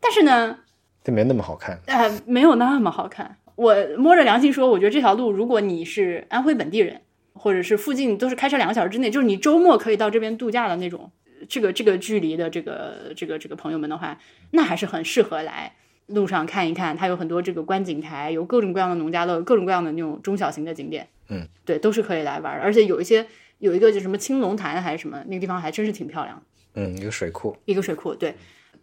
[0.00, 0.58] 但是呢，
[1.04, 1.80] 这没那么好看。
[1.86, 3.36] 呃，没有那么好看。
[3.54, 7.00] 我摸着良心说，我觉得这条路，如果你是安徽本地人，
[7.34, 11.10] 或者是附近都是开车两个小时之内，就是你周末可以到这边度假的那种，
[11.48, 14.18] 这个这个距离的这个这个这个朋友们的话，
[14.52, 15.74] 那还是很适合来
[16.06, 16.96] 路上看一看。
[16.96, 21.08] 它有很多这个观景台，有各种各样的农家乐，各种各样的那种中小型的景点。
[21.28, 22.62] 嗯，对，都是可以来玩的。
[22.62, 23.26] 而且有一些
[23.58, 26.42] 有一个就什么青龙潭还是什么，那个地方还真是挺漂亮的。
[26.74, 27.56] 嗯，一个水库。
[27.64, 28.34] 一个水库，对。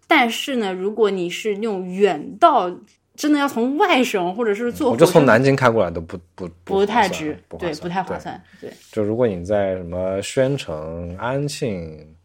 [0.08, 2.76] 但是呢，如果你是那种远到
[3.20, 8.72] 真的要从外省或者是坐我火车，就从南京开过来都不不不太值，对，不太划算，对。
[8.94, 12.16] 就如果你在什么宣城、安庆、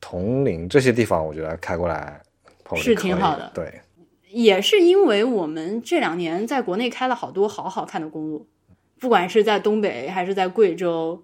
[0.00, 2.20] 铜陵这些地方，我觉得开过来
[2.64, 3.80] 跑是挺好的对，
[4.30, 8.48] 也是因为我们这两年在国内开了好多好好看的公路，
[8.98, 11.22] 不管是在东北还是在贵州，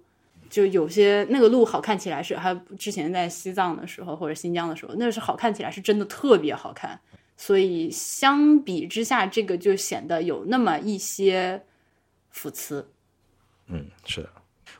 [0.49, 6.97] 就有些那个路好看起来是，还有之前在西藏的时候或者新疆的时候，那是好看起来是真的特别好看。
[7.37, 11.63] 所以相比之下，这个就显得有那么一些
[12.31, 12.89] 腐疵。
[13.67, 14.29] 嗯，是的。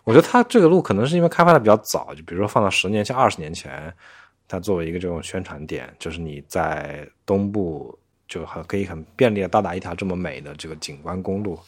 [0.03, 3.93] 我觉得它这个路可能是因为开发的比较早，就比如说放到十年前、二十年前，
[4.47, 11.59] 它作为一个这种宣传点，就是你在东部就很可以很便利的到达一条这么美的这个景观公路，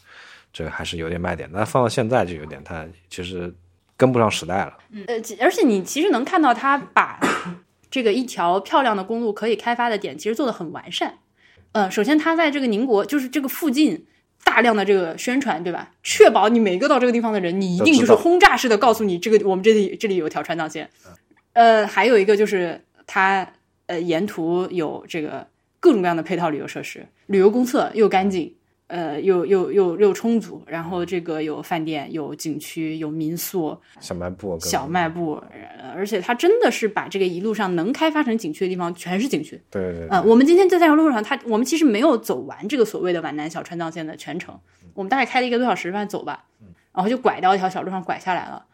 [0.52, 1.48] 这个还是有点卖点。
[1.54, 3.54] 但放到现在就有点它其实
[3.96, 4.78] 跟不上时代了。
[5.06, 7.20] 呃，而且你其实能看到它把
[7.90, 11.14] 这个一条漂亮的公路可以开发的点，其实做的很完善。
[11.72, 14.06] 呃，首先它在这个宁国，就是这个附近
[14.44, 15.90] 大量的这个宣传，对吧？
[16.02, 20.88] 确保你每个到这个地方的人，你一定就是轰炸式的告诉你，这个我们这里这里有条川藏线。
[21.52, 23.46] 呃，还有一个就是它
[23.86, 25.46] 呃沿途有这个
[25.78, 28.54] 各种各样的配套旅游设施，旅游公厕又干净。
[28.90, 35.34] 呃，又又又又充足，然后这个有饭店、有景区、有民宿、小卖部小卖部，
[35.78, 39.62] 呃而且它真的是把这个一路上能开发成景区的地方全是景区。
[39.70, 44.58] 对对对，呃，我们今天在这条路上，它我们其实没有走完这个所谓的皖南小川藏线的全程，
[44.94, 46.46] 我们大概开了一个多小时，反正走吧，
[46.92, 48.66] 然后就拐到一条小路上拐下来了。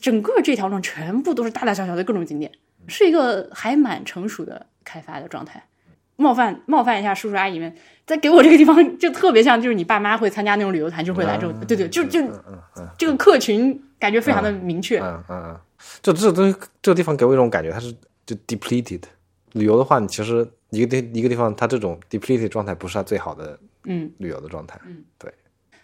[0.00, 2.50] 整个这条路全部都是大大小小的各种景点，
[2.86, 5.64] 是一个还蛮成熟的开发的状态。
[6.16, 7.72] 冒犯冒犯一下叔叔阿姨们，
[8.08, 12.18] 在给我这个地方就特别像，就是你爸妈会参加那种旅游团，就会来这种，对对，就就
[12.96, 14.98] 这个客群感觉非常的明确。
[14.98, 15.60] 嗯嗯嗯，
[16.00, 17.94] 就这东西这个地方给我一种感觉，它是
[18.24, 19.02] 就 depleted。
[19.52, 24.80] 旅游的话，你其实一个地一个地方，它这种 depleted 状态不是它最好的嗯，旅游的状态。
[25.18, 25.30] 对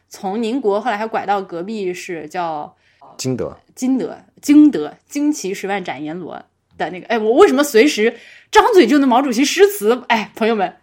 [0.09, 2.75] 从宁国后来还拐到隔壁是叫
[3.19, 6.43] 金德，金德，金德，旌旗十万斩阎罗
[6.79, 7.07] 的那个。
[7.09, 8.17] 哎，我为什么随时
[8.51, 10.05] 张嘴就能毛主席诗词？
[10.09, 10.77] 哎，朋友们，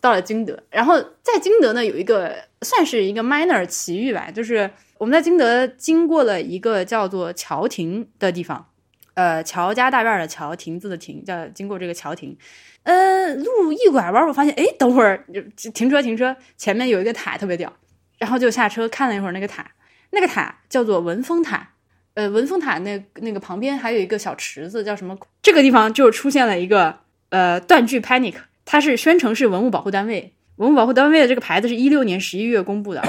[0.00, 8.68] 到了金德，然后在金德呢有一个算是一个 minor 奇遇吧，就是我们在金德经过了一个叫做桥亭的地方，
[9.14, 12.36] 呃，乔家大院的乔，亭子的亭，叫经过这个桥亭。
[12.84, 15.26] 呃，路一拐弯，我发现，哎，等会儿
[15.74, 17.70] 停车停车，前面有一个塔特别屌，
[18.18, 19.72] 然后就下车看了一会儿那个塔，
[20.10, 21.70] 那个塔叫做文峰塔。
[22.14, 25.16] 呃，文峰塔那那个旁边还有一个小池子，叫什么？
[25.42, 28.34] 这个地方就出现了一个呃断句 panic，
[28.70, 33.02] 它是宣城市文物保护单位，文物保护单位的这个牌子是一六年十一月公布的，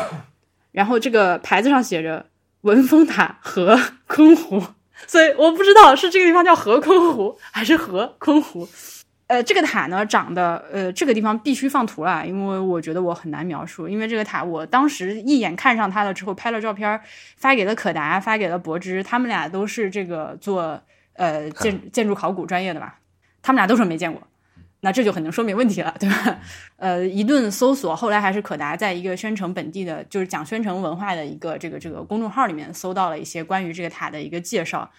[0.71, 2.25] 然后这个牌子上写着
[2.61, 4.63] 文峰塔和昆湖，
[5.05, 8.69] 所以我不知道是这个地方叫和昆湖还是河昆湖。
[9.27, 13.89] 呃，这个塔呢长得，呃，这个地方必须放图了，因为我觉得我很难描述。
[13.89, 16.99] 因为这个塔，我当时一眼看上它了之后，拍了照片，
[17.35, 20.81] 发给了可达，发给了柏芝，他们俩都是这个做
[21.13, 22.97] 呃建建筑考古专业的吧，
[23.41, 24.19] 他们俩都说没见过，
[24.81, 26.39] 那这就很能说明问题了，对吧？
[26.77, 34.89] 呃，一顿搜索，后来还是可达在一个宣城本地的，就是讲宣城文化的一个这个这个公众号里面搜到了一些关于这个塔的一个介绍。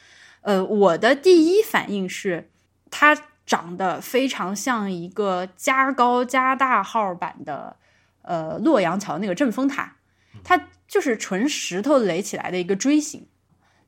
[0.43, 2.51] 呃，我的第一反应是
[2.91, 3.17] 它。
[3.47, 7.75] 长得非常像一个加高加大号版的，
[8.23, 9.97] 呃，洛阳桥那个镇风塔，
[10.45, 13.27] 它就是纯石头垒起来的一个锥形。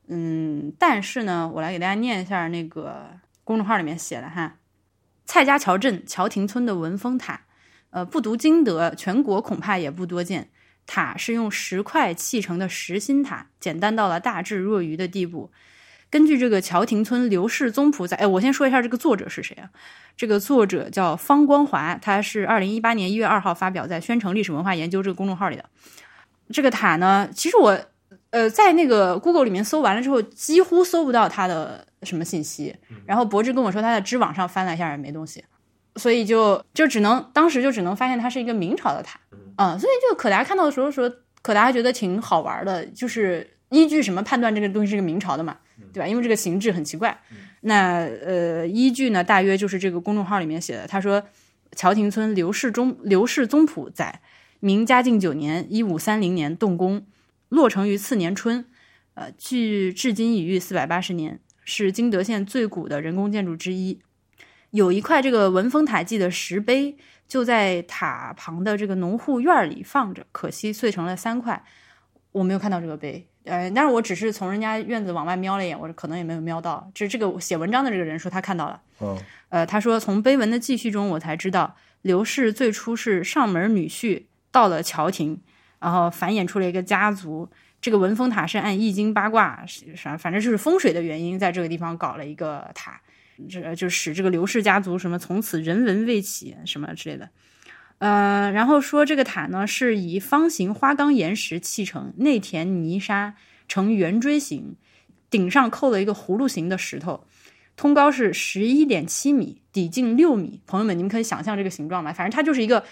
[0.07, 3.11] 嗯，但是呢，我来给大家念一下那个
[3.45, 4.55] 公众号里面写的哈，
[5.25, 7.41] 蔡家桥镇桥亭村的文峰塔，
[7.91, 10.49] 呃，不读经德，全国恐怕也不多见。
[10.85, 15.49] 塔是用石块砌成的实心塔，简单到了大智若愚的地步。
[16.09, 19.69] 根据这个桥亭村刘氏宗谱在，哎，我先说一下这个作者是谁啊？
[20.15, 25.65] 这个作者叫方光华，他是二零一八年一月二号发表在宣城历史文化研究这个公众号里的。
[26.51, 27.79] 这个塔呢，其实我
[28.33, 32.75] 呃在那个 Google 里面搜完了之后，几乎搜不到他的什么信息。
[33.05, 35.43] 然后博志跟我说他在知网上翻了一下也没东西，
[35.97, 39.19] 所以就就只能当时就只能发现它是一个明朝的塔。
[39.57, 41.07] 嗯，所以就可达看到的时候说，
[41.43, 45.55] 可达觉得挺好玩的，就是依据什么判断这个东西是个明朝的嘛，
[45.93, 46.07] 对吧？
[46.07, 47.15] 因为这个形制很奇怪。
[47.61, 51.21] 那呃，依据呢，大约就是这个公众号里面写的，他说
[51.75, 54.21] 乔亭村刘氏宗刘氏宗谱载，
[54.59, 57.05] 明嘉靖九年（一五三零年）动工，
[57.53, 58.65] 落成于次年春，
[59.13, 63.99] 呃，距至今已逾四百八十年，是金德县最古的人工建筑之一。
[64.71, 66.97] 有一块这个文峰塔记的石碑。
[67.25, 71.63] 就在塔旁的这个农户院里放着，可惜碎成了三块。
[72.33, 76.91] 我没有看到这个碑，呃，但是我只是从人家院子往外瞄了一眼，我可能也没有瞄到。
[76.93, 79.17] 这这个写文章的这个人说他看到了，嗯，
[79.49, 85.41] 呃，他说从碑文的记叙中我才知道，刘氏最初是上门女婿到了桥亭，
[85.83, 87.47] 然后繁衍出了一个家族。
[87.79, 89.63] 这个文峰塔是按易经八卦，
[89.97, 93.01] 反反正就是风水的原因，在这个地方搞了一个塔。
[93.49, 97.27] 这就使这个刘氏家族什么从此人文未起什么之类的，
[97.97, 103.33] 呃，然后说这个塔呢是以方形花岗岩石砌成，内填泥沙，
[103.67, 104.75] 呈圆锥形，
[105.31, 107.25] 顶上扣了一个葫芦形的石头，
[107.75, 110.61] 通高是十一点七米，底径六米。
[110.67, 112.13] 朋友们，你们可以想象这个形状吗？
[112.13, 112.83] 反正它就是一个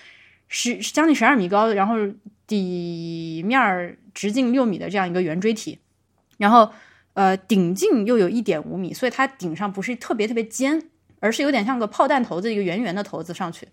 [0.51, 1.95] 十将近十二米高，然后
[2.45, 5.79] 底面直径六米的这样一个圆锥体，
[6.37, 6.71] 然后。
[7.13, 10.81] 呃，顶径又有一点五米，所以它顶上不是特别特别尖，
[11.19, 13.67] 而是有点像个炮弹头子一个圆圆的头子上去，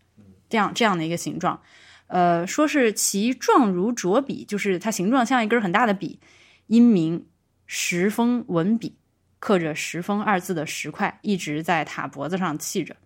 [0.49, 1.62] 这样这样的一个形状。
[2.09, 6.19] 呃，说是其状如拙笔，就是它形状像一根很大的笔。
[6.67, 7.25] 因名
[7.64, 8.97] 石峰文笔，
[9.38, 12.97] 刻着“石峰”二字的石块一直在塔脖子上砌着。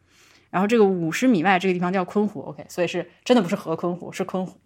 [0.53, 4.61] 然后这个五十米外这个地方叫昆湖，OK，所以是真的不是河昆湖，是昆湖。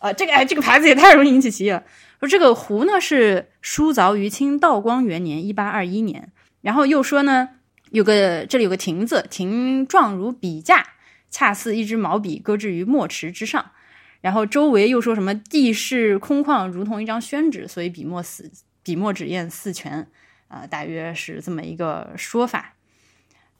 [0.00, 1.84] 啊，这个哎，这个牌子也太容易引起歧义了。
[2.18, 7.50] 说这个湖呢是疏凿于清道光元年（一八二一年），然后又说呢
[7.90, 10.84] 有个这里有个亭子，亭状如笔架，
[11.30, 13.70] 恰似一支毛笔搁置于墨池之上。
[14.20, 18.50] 然后周围又说什么地势空旷，如同一张宣纸，所以笔墨四
[18.82, 20.08] 笔墨纸砚四全
[20.48, 22.74] 啊，大约是这么一个说法。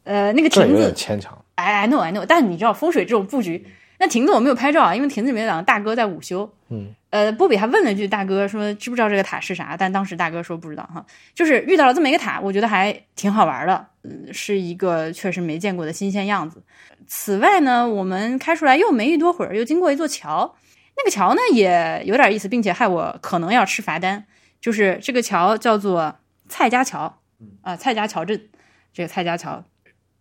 [0.03, 3.67] 呃，那个亭子牵强，哎，I know I know，但你知道风水这种布局。
[3.99, 6.49] 那亭子我没有拍照啊，因为亭子里面两个大哥在午休。
[6.69, 9.77] 嗯，呃，波比还问了一句大哥说知不知道这个塔是啥？
[9.77, 11.05] 但当时大哥说不知道哈。
[11.35, 16.63] 就是遇到了这么一个塔，我觉得还挺好玩的，嗯，是一个确实没见过的新鲜样子。
[17.09, 20.55] 此外呢，我们开出来又没一多会儿，又经过一座桥，
[20.97, 24.25] 那个桥呢也有点意思，并且害我可能要吃罚单。
[24.61, 27.19] 就是这个桥叫做蔡家桥，
[27.63, 28.49] 啊，蔡家桥镇，
[28.93, 29.65] 这个蔡家桥，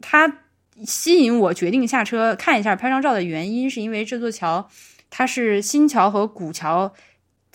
[0.01, 0.39] 它。
[0.85, 4.69] 吸引我决定下车看一下拍张照的原因，是因为这座桥
[5.09, 6.93] 它是新桥和古桥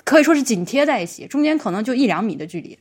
[0.05, 2.79] 可以说是紧贴在一起，中间可能就一两米的距离。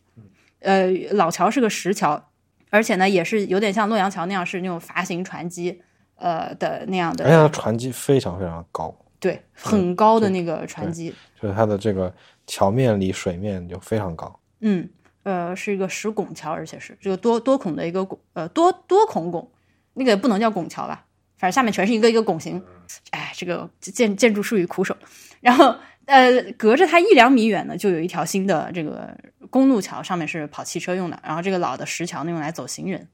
[0.60, 2.30] 呃，老桥是个石桥，
[2.69, 5.82] 而且呢也是有点像洛阳桥那样是那种筏形船基
[6.15, 7.25] 呃的那样的。
[7.25, 12.13] 而且船基非常非常高，对，很高的那个船基，就是它的这个
[12.47, 14.39] 桥面离水面就非常高。
[14.62, 14.89] 嗯，
[15.23, 19.49] 呃，是一个石拱桥，而且是这个多多孔的一个拱，呃，多多孔拱。
[19.93, 21.06] 那个不能叫拱桥吧，
[21.38, 22.63] 反正下面全是一个一个拱形。
[23.10, 24.95] 哎，这个建建筑术语苦手。
[25.41, 25.75] 然后，
[26.06, 29.17] 呃，隔着它一两米远呢，就有一条新的这个
[29.49, 31.19] 公路桥，上面是跑汽车用的。
[31.25, 33.08] 然后这个老的石桥呢，用来走行人。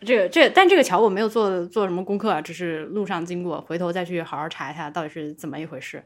[0.00, 6.02] 这个这，但这个桥我没有做做什么功课啊，只是路上经过，回头再去好好查一下到底是怎么一回事。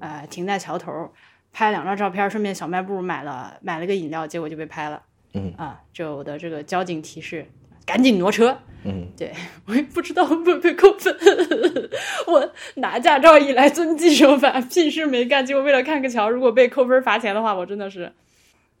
[0.00, 1.12] 呃，停在桥头
[1.52, 5.02] 拍两张照片，顺便小卖部买了买了个饮料，结果就被拍了。
[5.34, 7.46] 嗯啊，就我的这个交警提示。
[7.84, 8.58] 赶紧挪车！
[8.86, 9.32] 嗯，对
[9.66, 11.16] 我也不知道会不会被扣分。
[12.26, 18.12] 我拿驾照以来遵纪守法，屁事没干，结果为了看个桥，如果被扣分罚钱的话，我真的是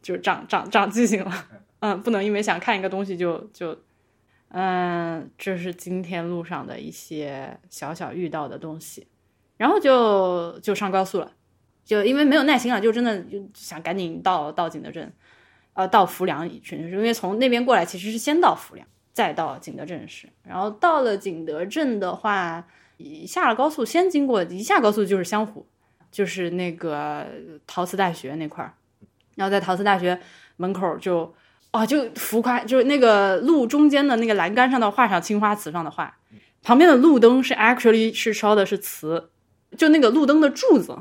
[0.00, 1.46] 就长长长记性了。
[1.80, 3.78] 嗯，不能因为想看一个东西就就
[4.48, 9.06] 嗯，这是今天路上的一些小小遇到的东西，
[9.56, 11.32] 然后就就上高速了，
[11.84, 15.12] 就因为没有耐心了，就真的就想赶紧到到景德镇，
[15.74, 18.86] 呃，到浮梁去，因为从那边过来其实是先到浮梁。
[19.16, 22.68] 再到景德镇市，然后到了景德镇的话，
[23.26, 25.66] 下了高速，先经过一下高速就是湘湖，
[26.12, 27.26] 就是那个
[27.66, 28.74] 陶瓷大学那块儿，
[29.34, 30.20] 然后在陶瓷大学
[30.58, 31.34] 门口就，
[31.72, 36.18] 哦，就浮夸，就是那个路中间的那个栏杆上的画上青花瓷上的画，
[36.62, 39.30] 旁边的路灯是 actually 是烧的是瓷，
[39.78, 40.94] 就那个路灯的柱子，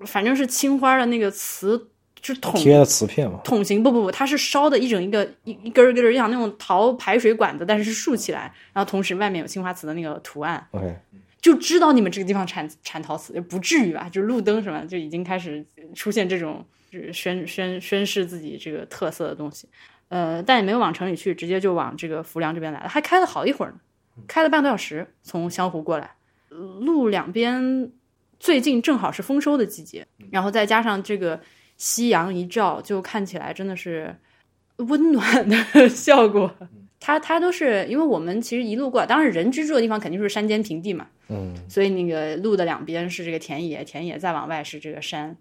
[0.00, 1.88] 反正是青花的那个瓷，
[2.24, 10.96] 就是桶贴的瓷片嘛，桶形，不不不，它是烧的一整一个一一根儿一根儿，像那种陶排水管子，但是是竖起来，然后同时外面有青花瓷的那个图案，OK，
[11.42, 14.08] 就知道你们这个地方产产陶瓷，不至于吧？
[14.08, 15.62] 就是路灯什么，就已经开始
[15.94, 19.68] 出现这种就是宣宣宣示自己这个特色的东西。
[20.08, 23.78] 呃，但也没有往城里去，直接就往这个浮梁这边来了，还开了好一会儿呢，
[24.26, 26.12] 开了半个多小时，从湘湖过来。
[26.48, 27.90] 呃路两边
[28.38, 31.40] 最近正好是丰收的季节，然后再加上这个
[31.76, 34.16] 夕阳一照，就看起来真的是
[34.76, 35.56] 温暖的
[35.88, 36.54] 效果。
[37.00, 45.36] 它它都是因为我们其实一路过来，当然人居住的地方肯定是山间平地嘛，嗯，所以那个路的两边是这个田野，田野再往外是这个山，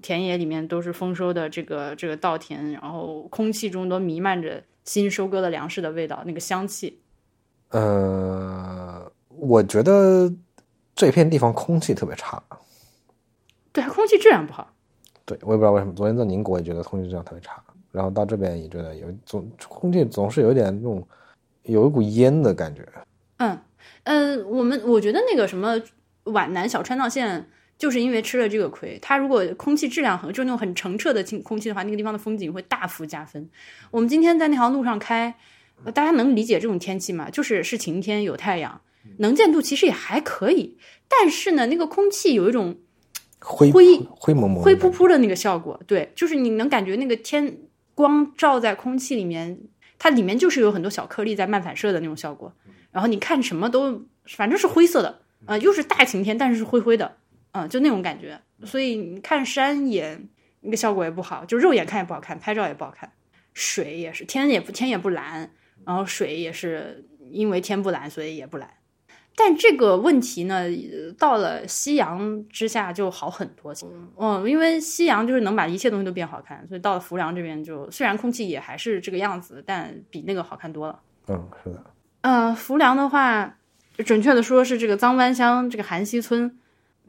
[0.00, 7.00] 田野里面都是丰收的这个这个稻田，然后空气中都弥漫着新收割的粮食的味道，那个香气。
[7.68, 10.32] 呃，我觉得
[10.94, 12.42] 这片地方空气特别差，
[13.72, 14.73] 对，空气质量不好。
[15.26, 21.06] 对我也不知道为什么，昨天在宁国也觉得空气质量特别差，然后到这边也觉得有总空气总是有点那种
[21.62, 22.86] 有一股烟的感觉，
[23.38, 23.58] 嗯，
[24.02, 25.80] 呃，我们我觉得那个什么
[26.24, 27.48] 皖南小川藏线，
[27.78, 28.98] 就是因为吃了这个亏。
[29.00, 33.48] 它如果空气质量很，就那种很澄澈的清空气的话，那个地方的风景会大幅加分。
[33.90, 35.34] 我们今天在那条路上开，
[35.94, 37.30] 大家能理解这种天气吗？
[37.30, 38.80] 就是是晴天有太阳，
[39.18, 40.76] 能见度其实也还可以，
[41.08, 42.76] 但是呢，那个空气有一种
[43.46, 47.58] 灰灰灰蒙蒙灰扑扑的那个效果，对，就是你能感觉那个天
[47.94, 49.60] 光照在空气里面，
[49.98, 52.50] 它里面就是有很多小颗粒在漫反射的那种效果。
[52.90, 57.16] 然后你看什么都反正是灰色的，啊、又是大晴天，但是是灰灰的，
[57.50, 58.40] 啊、就那种感觉。
[58.64, 60.18] 所以你看山也
[60.62, 63.12] 那个效果也不好，就肉眼看也不好看，拍照也不好看。
[63.52, 65.50] 水也是天也不天也不蓝，
[65.84, 68.70] 然后水也是因为天不蓝，所以也不蓝。
[69.36, 73.74] 但这个问题呢，呃到了夕阳之下就好很多。
[74.16, 81.00] 嗯，因为夕阳就是能把一切东西都变好看，所以到了浮梁这边就虽然空气也还是这个样子，但比那个好看多了。
[81.26, 81.84] 嗯，是的，
[82.20, 83.56] 呃，浮梁的话，
[84.04, 86.58] 准确的说是这个脏湾乡这个韩溪村，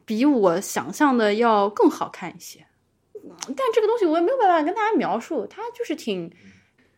[0.05, 2.65] 比我想象的要更好看一些。
[3.13, 6.31] 嗯但这个东西我也没有办法跟大家描述，它就是挺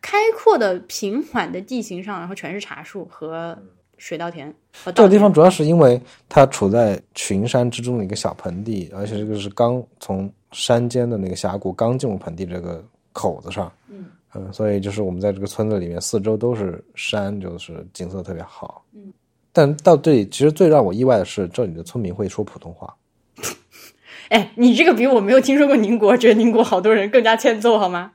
[0.00, 3.58] 开阔的、平缓的地形上，然后全是茶树和
[3.98, 4.54] 水稻田
[4.94, 12.82] 这个地方主要是因为它处在群山之中的一个小盆地，而且这个是刚从山间的那个峡谷刚进入盆地这个
[13.12, 14.06] 口子上，嗯。
[14.52, 19.12] 所以就是我们在这个村子里面四周都是山，就是景色特别好，嗯，
[19.52, 22.94] 但到这里其实最让我意外的是，这里的村民会说普通话，
[24.28, 28.12] 哎，你这个比我没有听说过宁国，觉得宁国好多人更加欠揍好吗？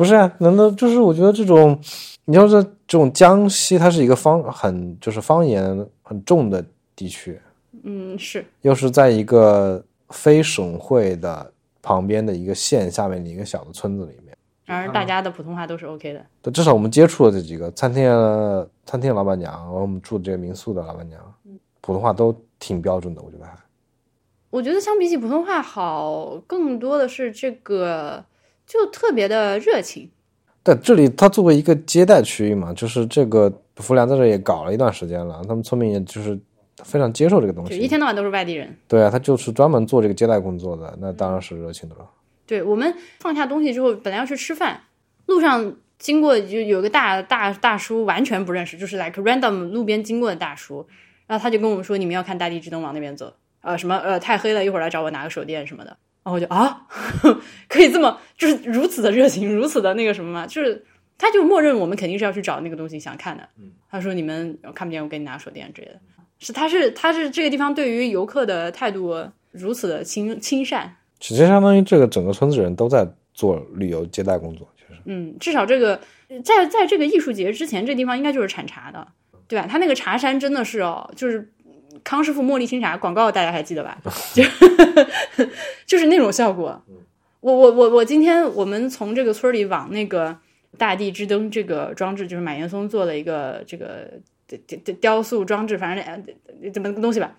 [0.00, 0.32] 不是啊？
[0.38, 1.78] 难道就是我觉得这种，
[2.24, 6.64] 你要是这种江西，它是一个方很就是方言很重的
[6.96, 7.38] 地区，
[7.82, 14.34] 嗯，是，又是在一个非省会的旁边的一个县下面的一个小的村子里面。
[14.64, 16.24] 然而大家的普通话都是 OK 的。
[16.40, 21.20] 对，至少我们接触的这几个餐厅的餐厅的老板娘，然后我们住的这个民宿的老板娘，
[21.82, 23.52] 普通话都挺标准的，我觉得还。
[24.48, 28.24] 我觉得相比起普通话好，更多的是这个
[28.70, 30.08] 就特别的热情。
[30.62, 36.38] 对这里它作为一个接待区域嘛，就是这个福良在这也搞了一段时间了，他们村民也就是
[36.84, 37.88] 非常接受这个东就一。
[37.88, 38.72] 天到晚都是外地人。
[38.86, 42.08] 对啊，他就是专门做这个接待工作的，那当然是热情的了。
[42.46, 44.82] 对我们放下东西之后，本来要去吃饭，
[45.26, 50.86] 路上经过就有个大大大叔，完全不认识，就是 like random 路边经过的大叔，
[51.26, 55.96] 然后他就跟我们说，你们要看大地之灯往那边走，呃，什么呃太黑了，一会儿来找我拿个手电什么的。
[56.30, 56.86] 然后我就啊，
[57.68, 60.84] 可以这么就是如此的热情，如此的那个什么嘛，就是
[61.18, 63.48] 他就默认我们肯定是要去找那个东西想看的。
[63.90, 66.00] 他说你们看不见，我给你拿手电之类的。
[66.38, 69.14] 是他是他是这个地方对于游客的态度
[69.50, 76.00] 如此的亲亲善，其实相当于这个整个村子人都在做旅游接待工作，其实嗯，至少这个
[76.44, 79.06] 在在这个艺术节之前，这地方应该就是产茶的，
[79.48, 79.66] 对吧？
[79.68, 81.50] 他那个茶山真的是哦，就是
[82.04, 83.98] 康师傅茉莉清茶广告，大家还记得吧？
[84.34, 84.42] 就
[85.86, 86.82] 就是那种效果。
[87.40, 90.36] 我我我我今天我们从这个村里往那个
[90.76, 94.10] 大地之灯这个装置，就是马岩松做了一个这个
[94.46, 96.22] 雕雕雕塑装置，反正呃
[96.72, 97.32] 怎么个东西吧。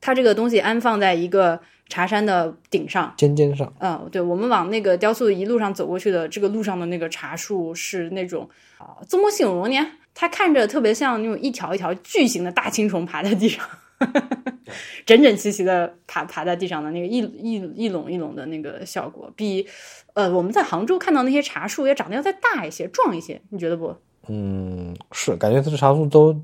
[0.00, 8.48] 它这个东西安放在一个茶山的顶上，尖尖上，嗯，对，我们往那个雕塑一路上走过去的，这个路上的那个茶树是那种
[8.78, 9.76] 啊，怎么形容呢？
[10.14, 13.62] 它看着特别像那种一条一条巨型的大青虫爬在地上，
[15.04, 19.66] 整整齐齐的爬爬在地上的那个一一一垄一垄的那个效果，比
[20.14, 23.94] 呃我们在杭州看到那些茶树也长得要再大一些、壮一些，你觉得不？
[24.28, 26.34] 嗯，是感觉这茶树都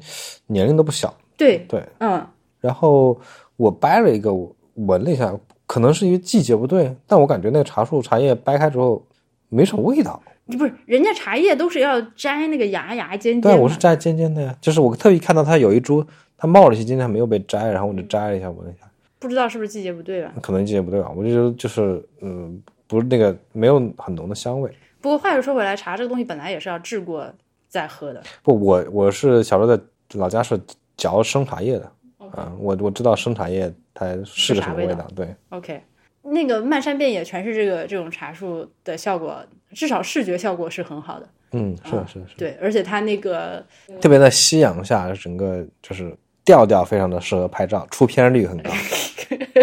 [0.47, 2.27] 年龄都不小，对，对，嗯，
[2.61, 3.21] 然后
[3.57, 5.33] 我掰了一个，我闻了一下，
[5.67, 9.07] 可能是因为季节不对，但我感觉那个茶树茶叶掰开之后
[9.49, 10.21] 没什么味道。
[10.59, 16.05] 不是人家茶叶都是要摘那个芽芽尖尖对，我是摘尖尖的呀，就是我特意看到它有一株，
[16.39, 20.35] 它冒了一些今天，没有被摘，然后我就摘了一下，闻了一下，不知道是不是季节不对吧？
[20.43, 24.71] 可能季节不对吧，我就觉得就是嗯，不是那个没有很浓的香味。
[25.01, 27.27] 不过话又说回来，茶这个东西本来也是要制过
[27.69, 28.23] 再喝的。
[28.43, 29.83] 不，我我是小时候在
[30.15, 30.61] 老家是
[30.97, 31.93] 嚼生茶叶的，
[32.33, 35.81] 啊、我我知道生茶叶它是个什么味道，对，OK，
[36.23, 39.39] 那个漫山遍野全是这个这种茶树的效果，
[39.71, 41.29] 至少视觉效果是很好的。
[41.53, 43.65] 嗯，是的是的是的，对，而且它那个
[44.01, 46.15] 特别在夕阳下，整个就是
[46.47, 48.71] 调调非常的适合拍照，出片率很高。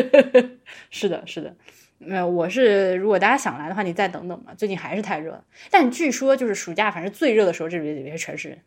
[0.91, 1.55] 是的，是的。
[1.97, 4.53] 没有，我是如果大家想来的话，你再等等吧。
[4.57, 8.59] 最近还是太热了，但据说就是暑假，反正最热的时候，这里也是全是人。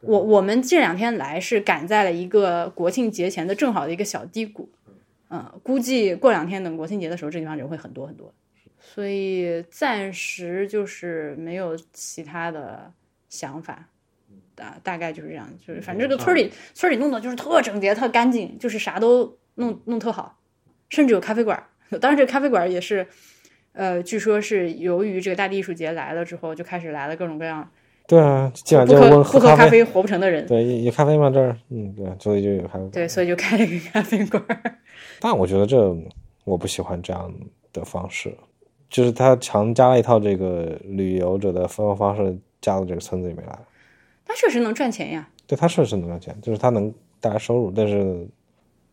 [0.00, 4.70] 我我们这两天来是赶在了一个国庆节前的正好的一个小低谷，
[5.28, 8.32] 嗯，估计过两天等国庆节的时候，这地方人会很多很多。
[8.78, 12.90] 所以暂时就是没有其他的
[13.28, 13.89] 想法，
[14.60, 20.38] 大大概就是这样，就是反正这个村里村里弄的就是特整洁、特干净，就是啥都弄弄特好，
[20.90, 21.64] 甚至有咖啡馆。
[22.00, 23.06] 当然，这个咖啡馆也是，
[23.72, 27.68] 呃，据说是由于这个大地艺术节来了之后，就开始来了各种各样
[28.06, 30.46] 对啊，今晚不喝不喝咖啡活不成的人。
[30.46, 31.30] 对，有有咖啡吗？
[31.30, 32.88] 这儿，嗯，对，所以就有咖啡。
[32.92, 34.44] 对，所以就开了一个咖啡馆。
[35.20, 35.96] 但我觉得这
[36.44, 37.32] 我不喜欢这样
[37.72, 38.36] 的方式，
[38.88, 43.58] 就是他强加了一套这个旅游者的生活方式加到这个村子里面来。
[44.30, 48.28] 它确实能赚钱呀，对他确实能赚钱，就是他能带来收入，但是，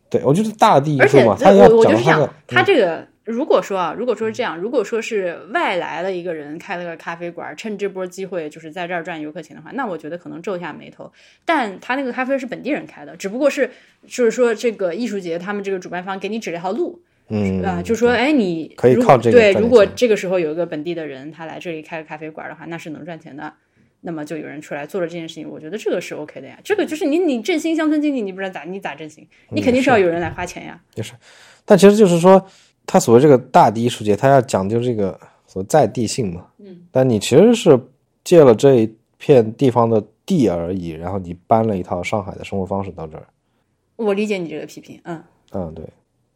[0.09, 11.11] 对我就是大地艺而且他要我我就是这样讲他的，，他这个如果说啊，如果说是这样，如果说是外来的一个人开了个咖啡馆，趁这波机会就是在这儿赚游客钱的话，那我觉得可能皱一下眉头。
[11.45, 13.69] 但他那个咖啡是本地人开的，只不过是
[14.07, 23.53] 就是说这个艺术节他们这个主办方给你指了一条路，嗯啊，就说哎你可以如靠这个对，如果这个时候有一个本地的人他来这里开个咖啡馆的话，那是能赚钱的。
[24.07, 26.57] 那么就有人出来做了这件事情，我觉得这个是 OK 的呀。
[26.63, 29.27] 这个就是你你振兴乡村经济，你不知道咋你咋振兴？
[29.49, 30.81] 你肯定是要有人来花钱呀。
[31.65, 32.41] 但其实就是说，
[32.85, 36.47] 他所谓这个大地艺术节，他要讲究这个所在地性嘛。
[36.59, 36.87] 嗯。
[36.89, 37.77] 但你其实是
[38.23, 43.27] 借了这一片地方的地而已，然后你搬了一套上海的生活方式到这儿。
[43.97, 45.85] 我理解你这个批评，嗯，嗯，对，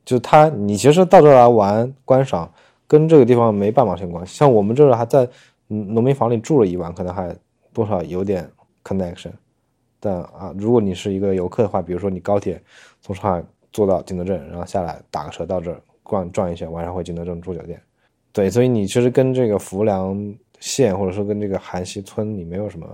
[0.04, 2.52] 就他，你其实到这儿来玩观赏，
[2.86, 4.36] 跟这个地方没半毛钱关系。
[4.36, 5.24] 像我们这儿还在
[5.70, 7.34] 嗯农民房里住了一晚，可能还
[7.74, 8.50] 多少有点
[8.84, 9.32] connection。
[10.00, 12.62] 但啊，如果你是一个游客的话，比如说你高铁
[13.02, 17.80] 从上海坐到景德镇，然后下来打个车到这儿逛转一圈，晚上回景德镇住酒店。
[18.34, 22.88] 对，所以你其实跟这个浮梁县或者说跟这个韩溪村你没有什么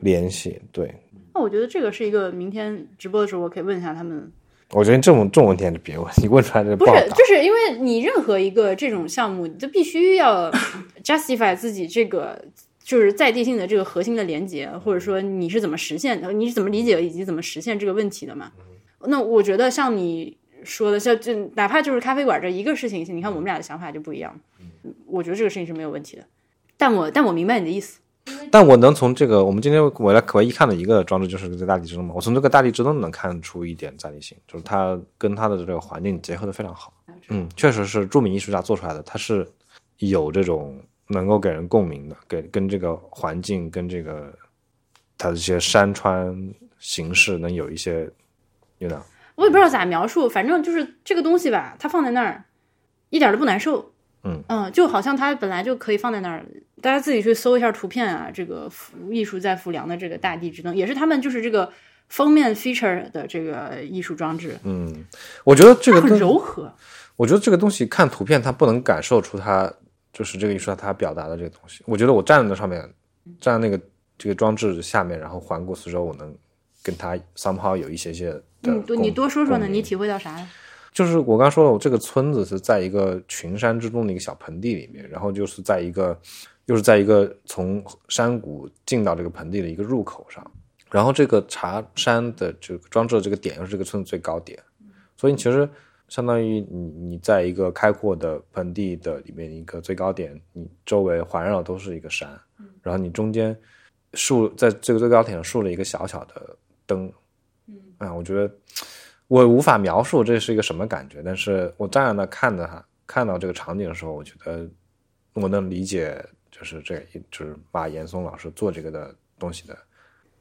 [0.00, 0.60] 联系。
[0.72, 0.94] 对，
[1.34, 4.32] 那我觉得这个是一个明天直播的时候我可以问一下他们，
[4.72, 6.92] 我觉得这种这种问题还是别问，你问出来这不是。
[7.10, 10.50] 就是因为你任何一个这种项目，你就必须要
[11.04, 12.42] justify 自己这个
[12.90, 18.50] 就是在地性的这个核心的连接，或者说你是怎么实现的，你是怎么理解以及怎么实现这个问题的嘛？
[19.06, 24.36] 那我觉得像你说的，像就哪怕就是咖啡馆这一个事情，你看我们俩的想法就不一样，
[25.06, 26.24] 我觉得这个事情是没有问题的。
[26.76, 28.00] 但我但我明白你的意思，
[28.50, 36.92] 但我能从这个，我们今天我来唯一看的一个装置就是这个大地之中嘛，我从这个大地之中能看出一点在地性，就是它跟它的这个环境结合的非常好。
[37.28, 39.48] 嗯，确实是著名艺术家做出来的，它是
[39.98, 40.76] 有这种
[41.10, 44.32] 能够给人共鸣的，给跟这个环境跟这个
[45.18, 46.34] 它的一些山川
[46.78, 48.08] 形式能有一些，
[48.78, 48.98] 有点
[49.34, 52.44] 我也不知道咋描述，反正就是这个东西吧，它放在那儿
[53.10, 53.92] 一点都不难受。
[54.22, 56.44] 嗯嗯就好像它本来就可以放在那儿，
[56.82, 58.30] 大家自己去搜一下图片啊。
[58.32, 61.72] 这个浮艺术在浮梁的这个大地之灯，也是他们就是这个
[62.08, 65.06] 封面 feature 的这个艺术装置，嗯，
[65.42, 66.70] 我觉得这个很柔和。
[67.16, 69.72] 我觉得这个东西看图片，它不能感受出它
[70.20, 71.82] 就是这个艺术家他表达的这个东西。
[71.86, 72.78] 我觉得我站在那上面，
[73.40, 73.82] 站在那个
[74.18, 76.36] 这个装置下面，然后环顾四周，我能
[76.82, 79.66] 跟他 somehow 有一些些的你多你多说说呢？
[79.66, 80.46] 你体会到啥了？
[80.92, 86.20] 就是我刚刚说了，我这个村子是在一个群山之中的一个小盆地里面，然后就是在一个，
[86.66, 90.44] 又是在一个从山谷进到这个盆地的一个入口上，
[90.90, 94.58] 然后这个茶山的这个装置的这个点又是这个村子最高点，
[95.16, 95.66] 所以其实
[96.10, 102.28] 相当于你你在一个开阔的盆地的里面一个最高点，你周围环绕都是一个山，
[102.82, 103.58] 然后你中间
[104.12, 106.54] 竖在这个最高点上竖了一个小小的
[106.84, 107.10] 灯，
[107.66, 108.54] 嗯，啊，我觉得。
[109.30, 114.68] 我无法描述这是一个什么感觉，但是我站在那看着它，看到这个场景的时候，我觉得
[115.34, 119.78] 我能理解，就是这个，就是马岩松老师做这个的东西的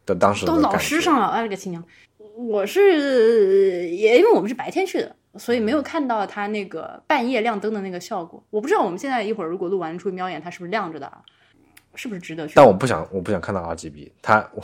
[0.08, 1.84] 的当时的都老师上了，哎了个亲娘！
[2.36, 8.44] 我是也因为我们是白天去的，所以没有看到它那个半夜亮灯的那个效果。
[8.50, 11.22] 我不知道我们现在一会儿如果录完出去瞄一眼，它是不是亮着的啊？
[11.96, 12.54] 是不是值得去？
[12.56, 14.12] 但我不想，我不想看到 RGB。
[14.22, 14.64] 它， 我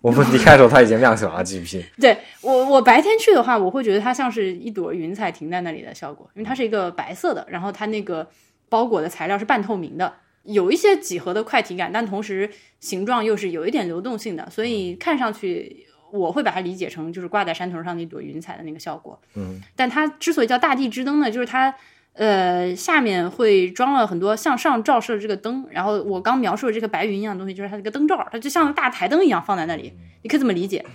[0.00, 1.84] 我们离开的时候，它已经亮起了 RGB。
[2.00, 8.26] 对我，我白天去的话，我会觉得它像是一朵云彩停在那里的效果，因为它是一个白色的，然后它那个
[8.68, 10.12] 包裹的材料是半透明的，
[10.44, 12.50] 有一些几何的快体感，但同时
[12.80, 15.86] 形状又是有一点流动性的，所以看上去
[16.18, 19.20] 我会把它理解成就是挂在山头上那朵云彩的那个效果。
[19.34, 21.74] 嗯，但它之所以叫大地之灯呢，就是它。
[22.16, 29.92] 呃，下面会装了很多向上照射的这个灯，然后我刚描述的这个白云一样的东西，就是它这个灯罩，它就像大台灯一样放在那里，
[30.22, 30.86] 你可以这么理解。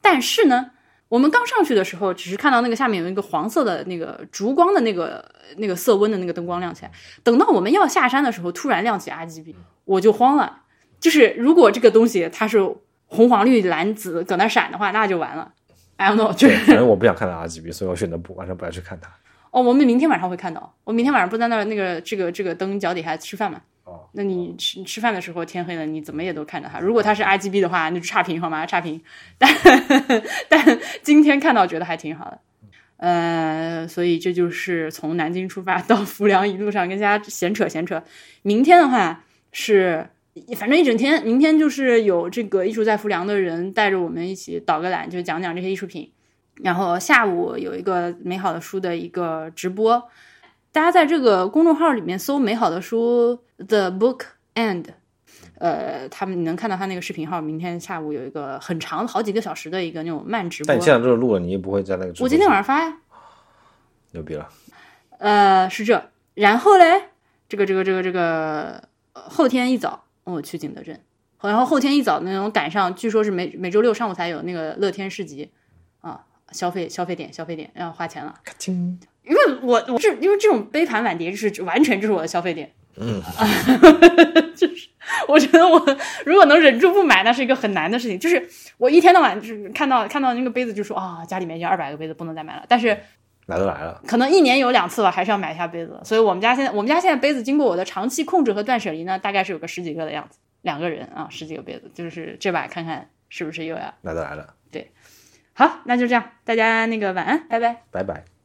[0.00, 0.70] 但是呢，
[1.08, 6.92] 我们刚上去的时候，只是看到那个下面有一个黄色的那个烛光的那个那个色温的那个灯光亮起来。
[7.24, 10.60] 等到我们要下山的时候，突然亮起 RGB，我就慌了。
[11.00, 12.58] 就是如果这个东西它是
[13.08, 15.52] 红黄绿蓝紫搁那闪的话，那就完了。
[15.96, 19.10] I don't know，就是反正我不想看到 RGB，所以我选择不晚上不要去看它。
[19.50, 20.72] 哦，我们明天晚上会看到。
[20.84, 23.60] 我明天晚上不在那儿那个这个这个灯脚底下吃饭嘛？
[23.84, 26.78] 哦，那你吃吃饭的时候天黑了，你怎么也都看着它。
[26.78, 28.66] 如果它是 RGB 的话，那就差评好吗？
[28.66, 29.00] 差评。
[29.38, 29.50] 但
[30.48, 32.38] 但今天看到觉得还挺好的。
[32.98, 38.02] 呃，所以这就是从南京出发到浮梁一路上跟大家闲扯闲扯。
[38.42, 40.10] 明天的话是
[40.56, 46.10] 反正一整天，明天就是有这个艺术在浮梁的人带着我们一起导个览，就讲讲这些艺术品。
[46.62, 50.02] 然后下午有一个美好的书的一个直播，
[50.72, 54.22] 大家在这个公众号里面搜“美好的书 The Book
[54.56, 54.84] and”，
[55.58, 57.40] 呃，他们你能看到他那个视频号。
[57.40, 60.68] 明天下午有一个很长好几个小时的一个那种慢直播。
[60.68, 62.12] 但你现在这是录了，你也不会在那个。
[62.18, 62.98] 我今天晚上发呀。
[64.10, 64.48] 牛逼了。
[65.18, 67.02] 呃，是这，然后嘞，
[67.48, 68.82] 这个这个这个这个
[69.12, 71.00] 后天一早我去景德镇，
[71.42, 75.50] 然后后天一早那种赶上，据说是每每周六上午才有那个乐天市集
[76.00, 76.24] 啊。
[76.50, 78.34] 消费消费点消费点要花钱了，
[79.22, 83.20] 因为我我这因为这种杯盘碗碟就是完全就是我的消费点， 嗯，
[84.56, 84.88] 就是
[85.28, 85.78] 我觉得我
[86.24, 88.18] 如果能忍住不买，那是一个很难的事情。
[88.18, 88.48] 就是
[88.78, 92.64] 我一天到晚就是看到看到那个杯子就说啊，家里面已经二百个杯子不能再买了。
[92.66, 92.98] 但是
[93.48, 95.98] 来都来了，可能一年有两次吧，还是要买一下杯子。
[96.04, 104.54] 所以我们家现在我们家现在杯子经过我的长期控制和断舍离呢，大概是有个十几个的样子，两个人啊，十几个杯子，就是这把看看是不是又要来都来了。
[104.70, 104.92] 对
[105.54, 108.24] 好，那就这样，大家那个晚安，拜拜，拜拜。